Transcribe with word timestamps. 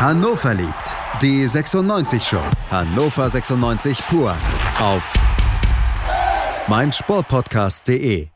Hannover 0.00 0.54
liebt. 0.54 0.94
Die 1.20 1.44
96 1.44 2.22
Show. 2.22 2.40
Hannover 2.70 3.28
96 3.28 3.98
pur. 4.06 4.36
Auf 4.78 5.12
meinsportpodcast.de. 6.68 8.28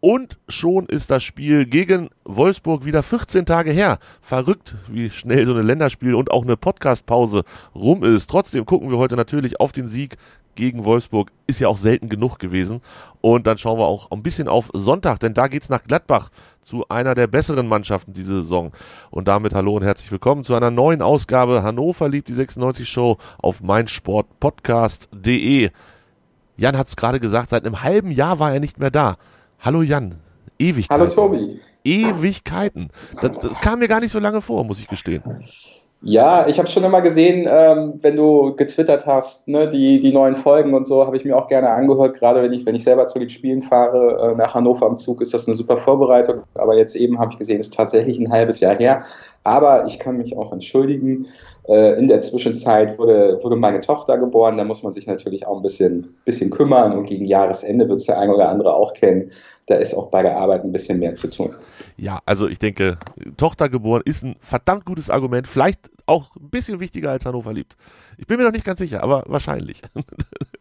Und 0.00 0.38
schon 0.48 0.86
ist 0.86 1.10
das 1.10 1.22
Spiel 1.22 1.66
gegen 1.66 2.08
Wolfsburg 2.24 2.86
wieder 2.86 3.02
14 3.02 3.44
Tage 3.44 3.72
her. 3.72 3.98
Verrückt, 4.22 4.74
wie 4.88 5.10
schnell 5.10 5.44
so 5.44 5.52
eine 5.52 5.60
Länderspiel 5.60 6.14
und 6.14 6.30
auch 6.30 6.44
eine 6.44 6.56
Podcastpause 6.56 7.44
rum 7.74 8.02
ist. 8.02 8.30
Trotzdem 8.30 8.64
gucken 8.64 8.88
wir 8.90 8.96
heute 8.96 9.16
natürlich 9.16 9.60
auf 9.60 9.72
den 9.72 9.88
Sieg 9.88 10.16
gegen 10.56 10.84
Wolfsburg 10.84 11.30
ist 11.46 11.60
ja 11.60 11.68
auch 11.68 11.76
selten 11.76 12.08
genug 12.08 12.38
gewesen. 12.38 12.80
Und 13.20 13.46
dann 13.46 13.58
schauen 13.58 13.78
wir 13.78 13.86
auch 13.86 14.10
ein 14.10 14.22
bisschen 14.22 14.48
auf 14.48 14.70
Sonntag, 14.72 15.20
denn 15.20 15.34
da 15.34 15.46
geht 15.46 15.62
es 15.62 15.68
nach 15.68 15.84
Gladbach 15.84 16.30
zu 16.62 16.88
einer 16.88 17.14
der 17.14 17.28
besseren 17.28 17.68
Mannschaften 17.68 18.12
diese 18.12 18.42
Saison. 18.42 18.72
Und 19.10 19.28
damit 19.28 19.54
hallo 19.54 19.76
und 19.76 19.84
herzlich 19.84 20.10
willkommen 20.10 20.42
zu 20.42 20.54
einer 20.54 20.72
neuen 20.72 21.02
Ausgabe 21.02 21.62
Hannover 21.62 22.08
liebt 22.08 22.28
die 22.28 22.34
96 22.34 22.88
Show 22.88 23.18
auf 23.38 23.62
meinsportpodcast.de. 23.62 25.70
Jan 26.56 26.76
hat 26.76 26.88
es 26.88 26.96
gerade 26.96 27.20
gesagt, 27.20 27.50
seit 27.50 27.64
einem 27.64 27.82
halben 27.82 28.10
Jahr 28.10 28.40
war 28.40 28.52
er 28.52 28.60
nicht 28.60 28.78
mehr 28.78 28.90
da. 28.90 29.16
Hallo 29.60 29.82
Jan, 29.82 30.16
Ewigkeiten. 30.58 31.02
Hallo 31.02 31.14
Tobi. 31.14 31.60
Ewigkeiten. 31.84 32.90
Das, 33.20 33.38
das 33.38 33.60
kam 33.60 33.78
mir 33.78 33.88
gar 33.88 34.00
nicht 34.00 34.12
so 34.12 34.18
lange 34.18 34.40
vor, 34.40 34.64
muss 34.64 34.80
ich 34.80 34.88
gestehen. 34.88 35.22
Ja, 36.02 36.46
ich 36.46 36.58
habe 36.58 36.68
schon 36.68 36.84
immer 36.84 37.00
gesehen, 37.00 37.48
ähm, 37.50 37.94
wenn 38.02 38.16
du 38.16 38.54
getwittert 38.54 39.06
hast, 39.06 39.48
ne, 39.48 39.68
die, 39.68 39.98
die 39.98 40.12
neuen 40.12 40.36
Folgen 40.36 40.74
und 40.74 40.86
so, 40.86 41.04
habe 41.06 41.16
ich 41.16 41.24
mir 41.24 41.36
auch 41.36 41.48
gerne 41.48 41.70
angehört. 41.70 42.18
Gerade 42.18 42.42
wenn 42.42 42.52
ich, 42.52 42.66
wenn 42.66 42.74
ich 42.74 42.84
selber 42.84 43.06
zu 43.06 43.18
den 43.18 43.30
Spielen 43.30 43.62
fahre, 43.62 44.32
äh, 44.32 44.36
nach 44.36 44.54
Hannover 44.54 44.86
am 44.86 44.98
Zug, 44.98 45.22
ist 45.22 45.32
das 45.32 45.46
eine 45.46 45.56
super 45.56 45.78
Vorbereitung. 45.78 46.42
Aber 46.54 46.76
jetzt 46.76 46.96
eben 46.96 47.18
habe 47.18 47.32
ich 47.32 47.38
gesehen, 47.38 47.60
ist 47.60 47.74
tatsächlich 47.74 48.18
ein 48.18 48.30
halbes 48.30 48.60
Jahr 48.60 48.76
her. 48.76 49.04
Aber 49.42 49.86
ich 49.86 49.98
kann 49.98 50.18
mich 50.18 50.36
auch 50.36 50.52
entschuldigen. 50.52 51.26
Äh, 51.68 51.98
in 51.98 52.08
der 52.08 52.20
Zwischenzeit 52.20 52.98
wurde, 52.98 53.38
wurde 53.42 53.56
meine 53.56 53.80
Tochter 53.80 54.18
geboren. 54.18 54.56
Da 54.56 54.64
muss 54.64 54.82
man 54.82 54.92
sich 54.92 55.06
natürlich 55.06 55.46
auch 55.46 55.56
ein 55.56 55.62
bisschen, 55.62 56.14
bisschen 56.24 56.50
kümmern. 56.50 56.92
Und 56.96 57.06
gegen 57.06 57.24
Jahresende 57.24 57.88
wird 57.88 58.00
es 58.00 58.06
der 58.06 58.18
eine 58.18 58.34
oder 58.34 58.48
andere 58.48 58.74
auch 58.74 58.94
kennen. 58.94 59.32
Da 59.66 59.74
ist 59.74 59.94
auch 59.94 60.10
bei 60.10 60.22
der 60.22 60.36
Arbeit 60.36 60.62
ein 60.62 60.72
bisschen 60.72 61.00
mehr 61.00 61.16
zu 61.16 61.28
tun. 61.28 61.54
Ja, 61.96 62.20
also 62.24 62.46
ich 62.46 62.60
denke, 62.60 62.98
Tochter 63.36 63.68
geboren 63.68 64.02
ist 64.04 64.22
ein 64.22 64.36
verdammt 64.40 64.84
gutes 64.84 65.10
Argument. 65.10 65.48
Vielleicht 65.48 65.90
auch 66.06 66.36
ein 66.36 66.50
bisschen 66.50 66.78
wichtiger 66.78 67.10
als 67.10 67.26
Hannover 67.26 67.52
liebt. 67.52 67.76
Ich 68.16 68.26
bin 68.26 68.38
mir 68.38 68.44
noch 68.44 68.52
nicht 68.52 68.64
ganz 68.64 68.78
sicher, 68.78 69.02
aber 69.02 69.24
wahrscheinlich. 69.26 69.82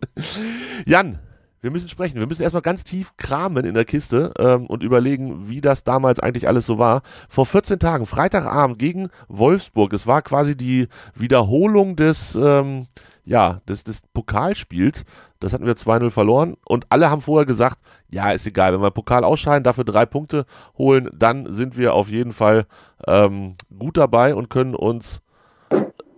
Jan, 0.88 1.20
wir 1.66 1.72
müssen 1.72 1.90
sprechen. 1.90 2.20
Wir 2.20 2.28
müssen 2.28 2.44
erstmal 2.44 2.62
ganz 2.62 2.84
tief 2.84 3.18
kramen 3.18 3.66
in 3.66 3.74
der 3.74 3.86
Kiste 3.86 4.32
ähm, 4.38 4.68
und 4.68 4.84
überlegen, 4.84 5.50
wie 5.50 5.62
das 5.62 5.84
damals 5.84 6.20
eigentlich 6.20 6.48
alles 6.48 6.68
so 6.68 6.78
war. 6.78 7.02
Vor 7.28 7.48
14 7.48 7.80
Tagen, 7.80 8.06
Freitagabend 8.06 8.78
gegen 8.78 9.10
Wolfsburg. 9.30 9.92
Es 9.94 10.06
war 10.06 10.22
quasi 10.22 10.56
die 10.56 10.88
Wiederholung 11.16 11.96
des, 11.96 12.36
ähm, 12.36 12.86
ja, 13.26 13.62
des, 13.68 13.84
des 13.84 14.04
Pokalspiels. 14.14 15.06
Das 15.40 15.54
hatten 15.54 15.66
wir 15.66 15.74
2-0 15.74 16.12
verloren 16.12 16.56
und 16.66 16.86
alle 16.90 17.10
haben 17.10 17.22
vorher 17.22 17.48
gesagt, 17.48 17.80
ja, 18.10 18.30
ist 18.30 18.46
egal, 18.46 18.72
wenn 18.72 18.82
wir 18.84 18.92
Pokal 18.92 19.24
ausscheiden, 19.24 19.64
dafür 19.64 19.86
drei 19.86 20.06
Punkte 20.06 20.46
holen, 20.78 21.10
dann 21.14 21.52
sind 21.52 21.78
wir 21.78 21.96
auf 21.96 22.10
jeden 22.10 22.32
Fall 22.32 22.68
ähm, 23.08 23.56
gut 23.76 23.98
dabei 23.98 24.36
und 24.36 24.52
können 24.52 24.76
uns 24.76 25.24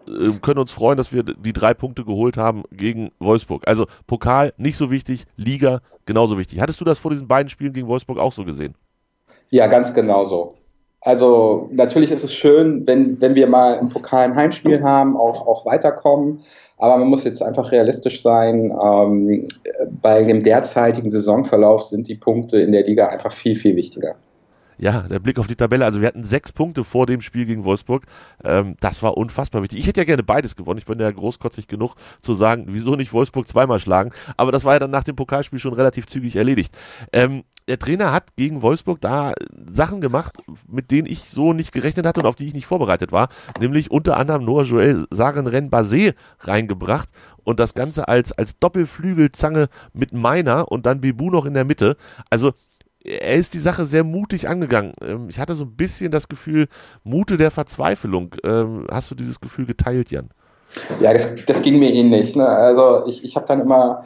äh, 0.07 0.31
können 0.41 0.59
uns 0.59 0.72
freuen, 0.72 0.97
dass 0.97 1.13
wir 1.13 1.23
die 1.23 1.53
drei 1.53 1.73
Punkte 1.73 2.06
geholt 2.06 2.38
haben 2.38 2.63
gegen 2.72 3.12
Wolfsburg. 3.19 3.68
Also 3.68 3.85
Pokal 4.06 4.53
nicht 4.57 4.78
so 4.78 4.91
wichtig, 4.91 5.25
Liga 5.35 5.81
genauso 6.06 6.38
wichtig. 6.38 6.59
Hattest 6.59 6.79
du 6.81 6.85
das 6.85 7.00
vor 7.00 7.12
diesen 7.12 7.28
beiden 7.28 7.50
Spielen 7.50 7.73
gegen 7.73 7.88
Wolfsburg 7.88 8.19
auch 8.19 8.34
so 8.34 8.45
gesehen? 8.45 8.75
Ja, 9.50 9.68
ganz 9.68 9.94
genau 9.94 10.23
so. 10.23 10.56
Also 11.01 11.69
natürlich 11.72 12.12
ist 12.12 12.23
es 12.23 12.34
schön, 12.34 12.85
wenn, 12.85 13.22
wenn 13.22 13.35
wir 13.35 13.47
mal 13.47 13.75
im 13.75 13.90
Pokal 13.90 14.25
ein 14.25 14.35
Heimspiel 14.35 14.84
haben, 14.84 15.16
auch, 15.16 15.47
auch 15.47 15.66
weiterkommen. 15.66 16.41
Aber 16.78 16.97
man 16.97 17.07
muss 17.07 17.24
jetzt 17.24 17.41
einfach 17.41 17.72
realistisch 17.72 18.22
sein. 18.22 18.75
Ähm, 18.84 19.47
bei 20.01 20.24
dem 20.24 20.44
derzeitigen 20.44 21.09
Saisonverlauf 21.09 21.84
sind 21.85 22.07
die 22.07 22.16
Punkte 22.16 22.59
in 22.59 22.72
der 22.72 22.84
Liga 22.84 23.07
einfach 23.07 23.31
viel, 23.31 23.56
viel 23.56 23.75
wichtiger 23.75 24.16
ja, 24.77 25.01
der 25.01 25.19
Blick 25.19 25.39
auf 25.39 25.47
die 25.47 25.55
Tabelle. 25.55 25.85
Also 25.85 26.01
wir 26.01 26.07
hatten 26.07 26.23
sechs 26.23 26.51
Punkte 26.51 26.83
vor 26.83 27.05
dem 27.05 27.21
Spiel 27.21 27.45
gegen 27.45 27.63
Wolfsburg. 27.63 28.03
Ähm, 28.43 28.75
das 28.79 29.01
war 29.01 29.17
unfassbar 29.17 29.63
wichtig. 29.63 29.79
Ich 29.79 29.88
hätte 29.88 30.01
ja 30.01 30.05
gerne 30.05 30.23
beides 30.23 30.55
gewonnen. 30.55 30.77
Ich 30.77 30.85
bin 30.85 30.99
ja 30.99 31.09
großkotzig 31.09 31.67
genug 31.67 31.95
zu 32.21 32.33
sagen, 32.33 32.65
wieso 32.69 32.95
nicht 32.95 33.13
Wolfsburg 33.13 33.47
zweimal 33.47 33.79
schlagen. 33.79 34.11
Aber 34.38 34.51
das 34.51 34.65
war 34.65 34.73
ja 34.73 34.79
dann 34.79 34.91
nach 34.91 35.03
dem 35.03 35.15
Pokalspiel 35.15 35.59
schon 35.59 35.73
relativ 35.73 36.07
zügig 36.07 36.35
erledigt. 36.35 36.77
Ähm, 37.11 37.43
der 37.67 37.79
Trainer 37.79 38.11
hat 38.11 38.35
gegen 38.35 38.61
Wolfsburg 38.61 39.01
da 39.01 39.33
Sachen 39.69 39.99
gemacht, 39.99 40.38
mit 40.69 40.91
denen 40.91 41.07
ich 41.07 41.21
so 41.25 41.53
nicht 41.53 41.71
gerechnet 41.71 42.05
hatte 42.05 42.21
und 42.21 42.25
auf 42.25 42.35
die 42.35 42.47
ich 42.47 42.53
nicht 42.53 42.67
vorbereitet 42.67 43.11
war. 43.11 43.29
Nämlich 43.59 43.91
unter 43.91 44.17
anderem 44.17 44.45
Noah 44.45 44.63
Joel 44.63 45.05
Sarenren 45.11 45.69
Basé 45.69 46.13
reingebracht 46.39 47.09
und 47.44 47.59
das 47.59 47.73
Ganze 47.73 48.07
als, 48.07 48.31
als 48.31 48.57
Doppelflügelzange 48.59 49.67
mit 49.94 50.13
Meiner 50.13 50.71
und 50.71 50.85
dann 50.85 51.01
Bibu 51.01 51.29
noch 51.29 51.45
in 51.45 51.53
der 51.53 51.65
Mitte. 51.65 51.97
Also 52.29 52.53
er 53.07 53.35
ist 53.35 53.53
die 53.53 53.59
Sache 53.59 53.85
sehr 53.85 54.03
mutig 54.03 54.47
angegangen. 54.47 54.94
Ähm, 55.01 55.28
ich 55.29 55.40
hatte 55.40 55.53
so 55.53 55.63
ein 55.63 55.75
bisschen 55.75 56.12
das 56.12 56.28
Gefühl, 56.28 56.68
Mute 57.03 57.38
der 57.38 57.51
Verzweiflung. 57.51 58.35
Ähm, 58.44 58.85
hast 58.91 59.09
du 59.12 59.16
dieses 59.16 59.40
Gefühl 59.40 59.66
geteilt, 59.66 60.12
Jan? 60.12 60.29
Ja, 61.00 61.13
das, 61.13 61.45
das 61.45 61.62
ging 61.62 61.79
mir 61.79 61.94
ähnlich. 61.94 62.35
Ne? 62.35 62.45
Also 62.45 63.07
ich, 63.07 63.23
ich 63.23 63.35
habe 63.35 63.47
dann 63.47 63.62
immer 63.62 64.03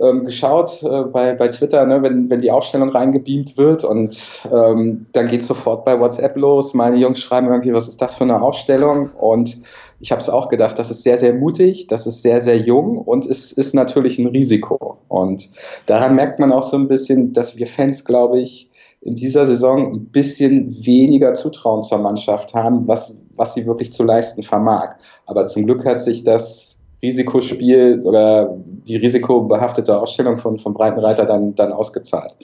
ähm, 0.00 0.24
geschaut 0.24 0.82
äh, 0.82 1.02
bei, 1.04 1.34
bei 1.34 1.48
Twitter, 1.48 1.86
ne, 1.86 2.02
wenn, 2.02 2.28
wenn 2.30 2.40
die 2.40 2.50
Aufstellung 2.50 2.88
reingebeamt 2.88 3.56
wird 3.56 3.84
und 3.84 4.16
ähm, 4.52 5.06
dann 5.12 5.28
geht 5.28 5.44
sofort 5.44 5.84
bei 5.84 5.98
WhatsApp 5.98 6.36
los. 6.36 6.74
Meine 6.74 6.96
Jungs 6.96 7.20
schreiben 7.20 7.48
irgendwie, 7.48 7.72
was 7.72 7.88
ist 7.88 8.00
das 8.02 8.16
für 8.16 8.24
eine 8.24 8.40
Aufstellung? 8.40 9.10
Und 9.10 9.58
ich 10.00 10.10
habe 10.10 10.20
es 10.20 10.28
auch 10.28 10.48
gedacht, 10.48 10.78
das 10.78 10.90
ist 10.90 11.02
sehr, 11.02 11.18
sehr 11.18 11.34
mutig, 11.34 11.86
das 11.86 12.06
ist 12.06 12.22
sehr, 12.22 12.40
sehr 12.40 12.58
jung 12.58 12.98
und 12.98 13.26
es 13.26 13.52
ist 13.52 13.74
natürlich 13.74 14.18
ein 14.18 14.26
Risiko. 14.26 14.93
Und 15.14 15.48
daran 15.86 16.16
merkt 16.16 16.40
man 16.40 16.52
auch 16.52 16.64
so 16.64 16.76
ein 16.76 16.88
bisschen, 16.88 17.32
dass 17.32 17.56
wir 17.56 17.66
Fans, 17.66 18.04
glaube 18.04 18.40
ich, 18.40 18.70
in 19.00 19.14
dieser 19.14 19.44
Saison 19.46 19.94
ein 19.94 20.06
bisschen 20.06 20.84
weniger 20.84 21.34
Zutrauen 21.34 21.82
zur 21.82 21.98
Mannschaft 21.98 22.54
haben, 22.54 22.88
was, 22.88 23.18
was 23.36 23.54
sie 23.54 23.66
wirklich 23.66 23.92
zu 23.92 24.02
leisten 24.02 24.42
vermag. 24.42 24.96
Aber 25.26 25.46
zum 25.46 25.66
Glück 25.66 25.84
hat 25.84 26.00
sich 26.00 26.24
das 26.24 26.80
Risikospiel 27.02 28.00
oder 28.04 28.56
die 28.86 28.96
risikobehaftete 28.96 30.00
Ausstellung 30.00 30.38
von, 30.38 30.58
von 30.58 30.72
Breitenreiter 30.72 31.26
dann, 31.26 31.54
dann 31.54 31.72
ausgezahlt. 31.72 32.34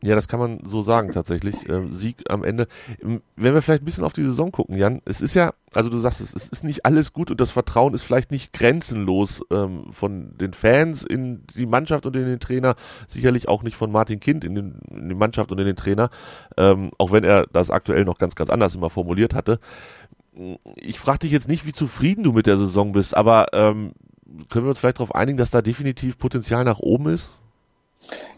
Ja, 0.00 0.14
das 0.14 0.28
kann 0.28 0.38
man 0.38 0.60
so 0.64 0.82
sagen 0.82 1.10
tatsächlich. 1.10 1.68
Ähm, 1.68 1.92
Sieg 1.92 2.30
am 2.30 2.44
Ende. 2.44 2.68
Ähm, 3.02 3.20
wenn 3.34 3.54
wir 3.54 3.62
vielleicht 3.62 3.82
ein 3.82 3.84
bisschen 3.84 4.04
auf 4.04 4.12
die 4.12 4.22
Saison 4.22 4.52
gucken, 4.52 4.76
Jan, 4.76 5.02
es 5.06 5.20
ist 5.20 5.34
ja, 5.34 5.52
also 5.74 5.90
du 5.90 5.98
sagst, 5.98 6.20
es, 6.20 6.32
es 6.34 6.48
ist 6.48 6.62
nicht 6.62 6.86
alles 6.86 7.12
gut 7.12 7.32
und 7.32 7.40
das 7.40 7.50
Vertrauen 7.50 7.94
ist 7.94 8.04
vielleicht 8.04 8.30
nicht 8.30 8.52
grenzenlos 8.52 9.42
ähm, 9.50 9.86
von 9.90 10.38
den 10.38 10.52
Fans 10.52 11.02
in 11.02 11.44
die 11.56 11.66
Mannschaft 11.66 12.06
und 12.06 12.14
in 12.14 12.26
den 12.26 12.38
Trainer, 12.38 12.76
sicherlich 13.08 13.48
auch 13.48 13.64
nicht 13.64 13.76
von 13.76 13.90
Martin 13.90 14.20
Kind 14.20 14.44
in, 14.44 14.54
den, 14.54 14.78
in 14.88 15.08
die 15.08 15.16
Mannschaft 15.16 15.50
und 15.50 15.58
in 15.58 15.66
den 15.66 15.76
Trainer, 15.76 16.10
ähm, 16.56 16.90
auch 16.98 17.10
wenn 17.10 17.24
er 17.24 17.46
das 17.52 17.70
aktuell 17.70 18.04
noch 18.04 18.18
ganz, 18.18 18.36
ganz 18.36 18.50
anders 18.50 18.76
immer 18.76 18.90
formuliert 18.90 19.34
hatte. 19.34 19.58
Ich 20.76 21.00
frage 21.00 21.20
dich 21.20 21.32
jetzt 21.32 21.48
nicht, 21.48 21.66
wie 21.66 21.72
zufrieden 21.72 22.22
du 22.22 22.32
mit 22.32 22.46
der 22.46 22.56
Saison 22.56 22.92
bist, 22.92 23.16
aber 23.16 23.46
ähm, 23.52 23.94
können 24.48 24.66
wir 24.66 24.70
uns 24.70 24.78
vielleicht 24.78 24.98
darauf 24.98 25.14
einigen, 25.14 25.38
dass 25.38 25.50
da 25.50 25.60
definitiv 25.60 26.18
Potenzial 26.18 26.62
nach 26.62 26.78
oben 26.78 27.08
ist? 27.08 27.30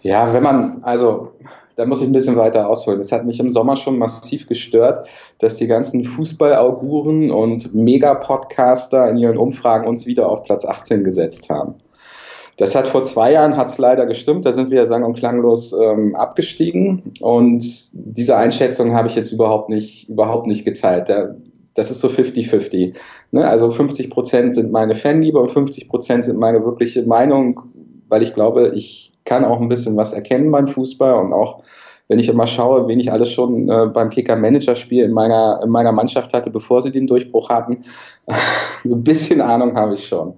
Ja, 0.02 0.32
wenn 0.32 0.42
man, 0.42 0.78
also 0.82 1.32
da 1.76 1.86
muss 1.86 2.00
ich 2.02 2.08
ein 2.08 2.12
bisschen 2.12 2.36
weiter 2.36 2.68
ausholen. 2.68 2.98
Das 2.98 3.10
hat 3.10 3.24
mich 3.24 3.40
im 3.40 3.48
Sommer 3.48 3.74
schon 3.74 3.98
massiv 3.98 4.46
gestört, 4.46 5.08
dass 5.38 5.56
die 5.56 5.66
ganzen 5.66 6.04
Fußballauguren 6.04 7.30
und 7.30 7.74
Mega-Podcaster 7.74 9.08
in 9.08 9.16
ihren 9.16 9.38
Umfragen 9.38 9.88
uns 9.88 10.06
wieder 10.06 10.28
auf 10.28 10.44
Platz 10.44 10.64
18 10.64 11.04
gesetzt 11.04 11.48
haben. 11.48 11.76
Das 12.58 12.74
hat 12.74 12.86
vor 12.86 13.04
zwei 13.04 13.32
Jahren 13.32 13.56
hat's 13.56 13.78
leider 13.78 14.04
gestimmt. 14.04 14.44
Da 14.44 14.52
sind 14.52 14.70
wir 14.70 14.84
sang- 14.84 15.04
und 15.04 15.16
klanglos 15.16 15.72
ähm, 15.72 16.14
abgestiegen. 16.14 17.14
Und 17.20 17.64
diese 17.94 18.36
Einschätzung 18.36 18.92
habe 18.92 19.08
ich 19.08 19.14
jetzt 19.14 19.32
überhaupt 19.32 19.70
nicht, 19.70 20.10
überhaupt 20.10 20.46
nicht 20.46 20.66
geteilt. 20.66 21.08
Da, 21.08 21.34
das 21.72 21.90
ist 21.90 22.00
so 22.02 22.08
50-50. 22.08 22.94
Ne? 23.30 23.48
Also 23.48 23.70
50 23.70 24.10
Prozent 24.10 24.54
sind 24.54 24.70
meine 24.70 24.94
Fanliebe 24.94 25.38
und 25.38 25.50
50 25.50 25.88
Prozent 25.88 26.26
sind 26.26 26.38
meine 26.38 26.62
wirkliche 26.62 27.02
Meinung, 27.04 27.62
weil 28.08 28.22
ich 28.22 28.34
glaube, 28.34 28.72
ich 28.74 29.09
kann 29.30 29.44
auch 29.44 29.60
ein 29.60 29.68
bisschen 29.68 29.96
was 29.96 30.12
erkennen 30.12 30.50
beim 30.50 30.66
Fußball 30.66 31.14
und 31.14 31.32
auch 31.32 31.62
wenn 32.08 32.18
ich 32.18 32.28
immer 32.28 32.48
schaue, 32.48 32.88
wen 32.88 32.98
ich 32.98 33.12
alles 33.12 33.30
schon 33.30 33.68
äh, 33.68 33.86
beim 33.86 34.10
Kicker-Manager-Spiel 34.10 35.04
in 35.04 35.12
meiner, 35.12 35.60
in 35.62 35.70
meiner 35.70 35.92
Mannschaft 35.92 36.34
hatte, 36.34 36.50
bevor 36.50 36.82
sie 36.82 36.90
den 36.90 37.06
Durchbruch 37.06 37.48
hatten, 37.48 37.84
so 38.84 38.96
ein 38.96 39.04
bisschen 39.04 39.40
Ahnung 39.40 39.76
habe 39.76 39.94
ich 39.94 40.08
schon. 40.08 40.34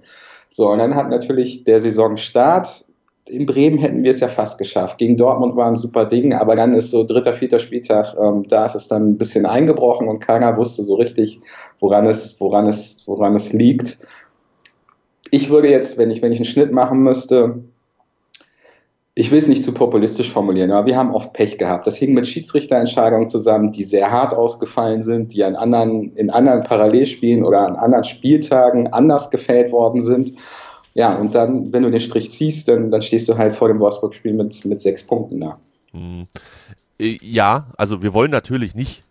So, 0.51 0.69
und 0.69 0.77
dann 0.77 0.95
hat 0.95 1.09
natürlich 1.09 1.63
der 1.63 1.79
Saisonstart. 1.79 2.85
In 3.27 3.47
Bremen 3.47 3.79
hätten 3.79 4.03
wir 4.03 4.11
es 4.11 4.19
ja 4.19 4.27
fast 4.27 4.59
geschafft. 4.59 4.99
Gegen 4.99 5.17
Dortmund 5.17 5.55
war 5.55 5.65
ein 5.65 5.75
super 5.75 6.05
Ding, 6.05 6.35
aber 6.35 6.55
dann 6.55 6.73
ist 6.73 6.91
so 6.91 7.03
dritter, 7.03 7.33
vierter 7.33 7.57
Spieltag, 7.57 8.15
ähm, 8.21 8.43
da 8.47 8.67
ist 8.67 8.75
es 8.75 8.87
dann 8.87 9.09
ein 9.09 9.17
bisschen 9.17 9.47
eingebrochen 9.47 10.07
und 10.07 10.19
keiner 10.19 10.55
wusste 10.55 10.83
so 10.83 10.93
richtig, 10.95 11.41
woran 11.79 12.05
es, 12.05 12.39
woran 12.39 12.67
es, 12.67 13.01
woran 13.07 13.33
es 13.33 13.53
liegt. 13.53 13.97
Ich 15.31 15.49
würde 15.49 15.71
jetzt, 15.71 15.97
wenn 15.97 16.11
ich, 16.11 16.21
wenn 16.21 16.31
ich 16.31 16.37
einen 16.37 16.45
Schnitt 16.45 16.71
machen 16.71 16.99
müsste, 16.99 17.63
ich 19.15 19.29
will 19.29 19.37
es 19.37 19.47
nicht 19.47 19.63
zu 19.63 19.73
populistisch 19.73 20.31
formulieren, 20.31 20.71
aber 20.71 20.87
wir 20.87 20.97
haben 20.97 21.13
oft 21.13 21.33
Pech 21.33 21.59
gehabt. 21.59 21.85
Das 21.85 21.97
hing 21.97 22.13
mit 22.13 22.27
Schiedsrichterentscheidungen 22.27 23.29
zusammen, 23.29 23.71
die 23.71 23.83
sehr 23.83 24.09
hart 24.09 24.33
ausgefallen 24.33 25.03
sind, 25.03 25.33
die 25.33 25.43
an 25.43 25.55
anderen, 25.55 26.15
in 26.15 26.31
anderen 26.31 26.63
Parallelspielen 26.63 27.43
oder 27.43 27.67
an 27.67 27.75
anderen 27.75 28.03
Spieltagen 28.03 28.91
anders 28.91 29.29
gefällt 29.29 29.71
worden 29.71 30.01
sind. 30.01 30.33
Ja, 30.95 31.13
und 31.13 31.35
dann, 31.35 31.71
wenn 31.71 31.83
du 31.83 31.91
den 31.91 31.99
Strich 31.99 32.31
ziehst, 32.31 32.67
dann, 32.67 32.89
dann 32.89 33.01
stehst 33.03 33.27
du 33.29 33.37
halt 33.37 33.55
vor 33.55 33.67
dem 33.67 33.79
Wolfsburg-Spiel 33.79 34.33
mit, 34.33 34.65
mit 34.65 34.81
sechs 34.81 35.03
Punkten 35.03 35.41
da. 35.41 35.59
Hm. 35.91 36.25
Äh, 36.99 37.17
ja, 37.21 37.67
also 37.77 38.01
wir 38.01 38.13
wollen 38.15 38.31
natürlich 38.31 38.73
nicht 38.73 39.03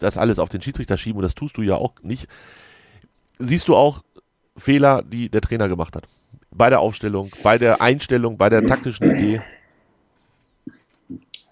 das 0.00 0.16
alles 0.16 0.38
auf 0.38 0.48
den 0.48 0.62
Schiedsrichter 0.62 0.96
schieben 0.96 1.18
und 1.18 1.22
das 1.22 1.34
tust 1.34 1.58
du 1.58 1.62
ja 1.62 1.76
auch 1.76 1.94
nicht. 2.02 2.28
Siehst 3.38 3.68
du 3.68 3.76
auch 3.76 4.02
Fehler, 4.56 5.02
die 5.02 5.28
der 5.28 5.40
Trainer 5.40 5.68
gemacht 5.68 5.96
hat? 5.96 6.04
Bei 6.50 6.70
der 6.70 6.80
Aufstellung, 6.80 7.30
bei 7.42 7.58
der 7.58 7.80
Einstellung, 7.80 8.36
bei 8.36 8.48
der 8.48 8.66
taktischen 8.66 9.10
Idee? 9.10 9.40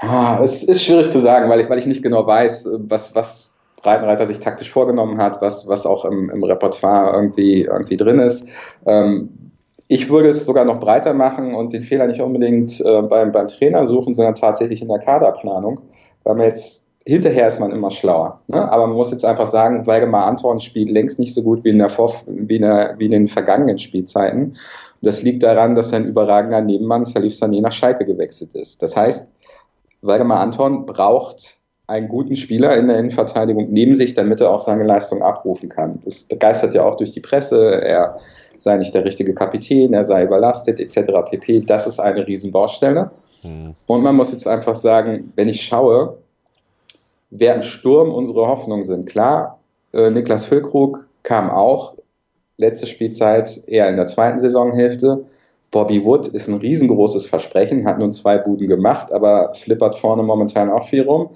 Ah, 0.01 0.41
es 0.43 0.63
ist 0.63 0.85
schwierig 0.85 1.11
zu 1.11 1.21
sagen, 1.21 1.49
weil 1.51 1.61
ich, 1.61 1.69
weil 1.69 1.79
ich 1.79 1.87
nicht 1.87 2.03
genau 2.03 2.27
weiß, 2.27 2.69
was, 2.89 3.15
was 3.15 3.61
Breitenreiter 3.83 4.27
sich 4.27 4.39
taktisch 4.39 4.71
vorgenommen 4.71 5.19
hat, 5.19 5.41
was, 5.41 5.67
was 5.67 5.87
auch 5.87 6.05
im, 6.05 6.31
im 6.31 6.43
Repertoire 6.45 7.15
irgendwie, 7.15 7.63
irgendwie 7.63 7.97
drin 7.97 8.19
ist. 8.19 8.49
Ähm, 8.87 9.31
ich 9.89 10.09
würde 10.11 10.29
es 10.29 10.45
sogar 10.45 10.65
noch 10.65 10.81
breiter 10.81 11.15
machen 11.15 11.55
und 11.55 11.73
den 11.73 11.83
Fehler 11.83 12.07
nicht 12.07 12.21
unbedingt 12.21 12.81
äh, 12.81 13.03
beim, 13.03 13.33
beim 13.33 13.49
Trainer 13.49 13.85
suchen, 13.87 14.15
sondern 14.15 14.35
tatsächlich 14.35 14.83
in 14.83 14.89
der 14.89 14.99
Kaderplanung, 14.99 15.81
weil 16.25 16.35
man 16.35 16.47
jetzt 16.47 16.88
hinterher 17.09 17.47
ist 17.47 17.59
man 17.59 17.73
immer 17.73 17.91
schlauer. 17.91 18.43
Ne? 18.49 18.71
Aber 18.71 18.87
man 18.87 18.97
muss 18.97 19.11
jetzt 19.11 19.25
einfach 19.25 19.47
sagen, 19.47 19.87
Waldemar 19.87 20.27
Anton 20.27 20.61
spielt 20.61 20.91
längst 20.91 21.19
nicht 21.19 21.33
so 21.33 21.43
gut 21.43 21.65
wie 21.65 21.71
in, 21.71 21.79
der 21.79 21.89
Vor 21.89 22.15
wie 22.27 22.57
in, 22.57 22.63
der, 22.63 22.97
wie 22.99 23.07
in 23.07 23.13
den 23.13 23.29
vergangenen 23.29 23.79
Spielzeiten. 23.79 24.43
Und 24.43 24.57
das 25.01 25.23
liegt 25.23 25.43
daran, 25.43 25.75
dass 25.75 25.89
sein 25.89 26.05
überragender 26.05 26.61
Nebenmann 26.61 27.07
Salif 27.07 27.33
Sané 27.33 27.63
nach 27.63 27.73
Schalke 27.73 28.05
gewechselt 28.05 28.55
ist. 28.55 28.83
Das 28.83 28.95
heißt, 28.95 29.27
Waldemar 30.03 30.41
Anton 30.41 30.85
braucht 30.85 31.57
einen 31.87 32.09
guten 32.09 32.37
Spieler 32.37 32.77
in 32.77 32.89
der 32.89 32.99
Innenverteidigung 32.99 33.69
neben 33.71 33.95
sich, 33.95 34.13
damit 34.13 34.43
er 34.43 34.51
auch 34.51 34.59
seine 34.59 34.85
Leistung 34.85 35.23
abrufen 35.23 35.71
kann. 35.71 36.01
Das 36.05 36.25
begeistert 36.25 36.75
ja 36.75 36.85
auch 36.85 36.97
durch 36.97 37.13
die 37.13 37.21
Presse. 37.21 37.81
Er 37.81 38.19
sei 38.55 38.77
nicht 38.77 38.95
der 38.95 39.07
richtige 39.07 39.33
Kapitän, 39.33 39.95
er 39.95 40.05
sei 40.05 40.25
überlastet 40.25 40.79
etc. 40.79 41.11
pp. 41.31 41.61
Das 41.61 41.87
ist 41.87 42.01
eine 42.01 42.27
Riesenbaustelle. 42.27 43.11
Mhm. 43.43 43.75
Und 43.87 44.03
man 44.03 44.15
muss 44.15 44.31
jetzt 44.31 44.47
einfach 44.47 44.75
sagen, 44.75 45.33
wenn 45.37 45.49
ich 45.49 45.63
schaue, 45.63 46.19
wer 47.31 47.55
im 47.55 47.63
Sturm 47.63 48.13
unsere 48.13 48.47
Hoffnung 48.47 48.85
sind. 48.85 49.07
Klar, 49.07 49.61
äh, 49.93 50.11
Niklas 50.11 50.45
Füllkrug 50.45 51.09
kam 51.23 51.51
auch 51.51 51.95
letzte 52.57 52.87
Spielzeit 52.87 53.63
eher 53.67 53.89
in 53.89 53.97
der 53.97 54.07
zweiten 54.07 54.39
Saisonhälfte. 54.39 55.25
Bobby 55.71 56.05
Wood 56.05 56.29
ist 56.29 56.49
ein 56.49 56.55
riesengroßes 56.55 57.27
Versprechen, 57.27 57.87
hat 57.87 57.99
nun 57.99 58.13
zwei 58.13 58.39
Buden 58.39 58.67
gemacht, 58.67 59.13
aber 59.13 59.53
flippert 59.55 59.97
vorne 59.97 60.23
momentan 60.23 60.71
auch 60.71 60.89
viel 60.89 61.03
rum. 61.03 61.31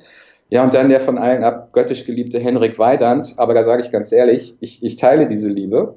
Ja, 0.49 0.63
und 0.65 0.75
dann 0.75 0.89
der 0.89 1.01
von 1.01 1.19
allen 1.19 1.45
abgöttisch 1.45 2.05
geliebte 2.05 2.39
Henrik 2.39 2.79
Weidand. 2.79 3.35
Aber 3.37 3.55
da 3.55 3.63
sage 3.63 3.83
ich 3.83 3.91
ganz 3.91 4.13
ehrlich, 4.13 4.55
ich, 4.61 4.83
ich 4.83 4.97
teile 4.97 5.27
diese 5.27 5.49
Liebe. 5.49 5.95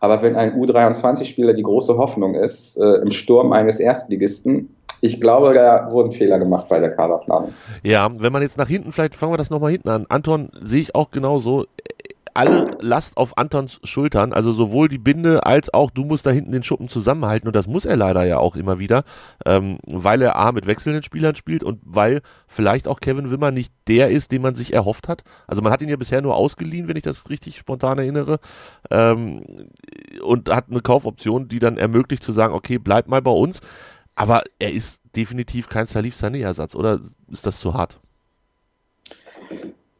Aber 0.00 0.22
wenn 0.22 0.34
ein 0.34 0.60
U23-Spieler 0.60 1.52
die 1.52 1.62
große 1.62 1.96
Hoffnung 1.96 2.34
ist, 2.34 2.76
äh, 2.78 2.94
im 2.94 3.12
Sturm 3.12 3.52
eines 3.52 3.78
Erstligisten, 3.78 4.74
ich 5.04 5.20
glaube, 5.20 5.52
da 5.52 5.90
wurden 5.90 6.12
Fehler 6.12 6.38
gemacht 6.38 6.68
bei 6.68 6.78
der 6.78 6.94
Kaderplanung. 6.94 7.52
Ja, 7.82 8.08
wenn 8.16 8.32
man 8.32 8.40
jetzt 8.40 8.56
nach 8.56 8.68
hinten, 8.68 8.92
vielleicht 8.92 9.16
fangen 9.16 9.32
wir 9.32 9.36
das 9.36 9.50
nochmal 9.50 9.72
hinten 9.72 9.88
an. 9.88 10.06
Anton 10.08 10.50
sehe 10.62 10.80
ich 10.80 10.94
auch 10.94 11.10
genauso 11.10 11.66
alle 12.34 12.76
Last 12.80 13.16
auf 13.16 13.36
Antons 13.36 13.80
Schultern, 13.82 14.32
also 14.32 14.52
sowohl 14.52 14.88
die 14.88 14.98
Binde 14.98 15.44
als 15.44 15.74
auch 15.74 15.90
du 15.90 16.04
musst 16.04 16.24
da 16.24 16.30
hinten 16.30 16.52
den 16.52 16.62
Schuppen 16.62 16.88
zusammenhalten 16.88 17.48
und 17.48 17.56
das 17.56 17.66
muss 17.66 17.84
er 17.84 17.96
leider 17.96 18.24
ja 18.24 18.38
auch 18.38 18.56
immer 18.56 18.78
wieder, 18.78 19.02
ähm, 19.44 19.78
weil 19.86 20.22
er 20.22 20.36
A 20.36 20.52
mit 20.52 20.66
wechselnden 20.66 21.02
Spielern 21.02 21.34
spielt 21.34 21.62
und 21.62 21.80
weil 21.84 22.22
vielleicht 22.46 22.88
auch 22.88 23.00
Kevin 23.00 23.30
Wimmer 23.30 23.50
nicht 23.50 23.74
der 23.88 24.10
ist, 24.10 24.32
den 24.32 24.40
man 24.40 24.54
sich 24.54 24.72
erhofft 24.72 25.08
hat. 25.08 25.24
Also 25.46 25.62
man 25.62 25.72
hat 25.72 25.82
ihn 25.82 25.88
ja 25.88 25.96
bisher 25.96 26.22
nur 26.22 26.36
ausgeliehen, 26.36 26.88
wenn 26.88 26.96
ich 26.96 27.02
das 27.02 27.28
richtig 27.28 27.58
spontan 27.58 27.98
erinnere, 27.98 28.38
ähm, 28.90 29.42
und 30.22 30.48
hat 30.48 30.66
eine 30.70 30.80
Kaufoption, 30.80 31.48
die 31.48 31.58
dann 31.58 31.76
ermöglicht 31.76 32.22
zu 32.22 32.32
sagen, 32.32 32.54
okay, 32.54 32.78
bleib 32.78 33.08
mal 33.08 33.20
bei 33.20 33.32
uns, 33.32 33.60
aber 34.14 34.42
er 34.58 34.72
ist 34.72 35.00
definitiv 35.16 35.68
kein 35.68 35.86
Salif 35.86 36.16
Sané-Ersatz, 36.16 36.74
oder 36.74 37.00
ist 37.30 37.46
das 37.46 37.60
zu 37.60 37.74
hart? 37.74 38.00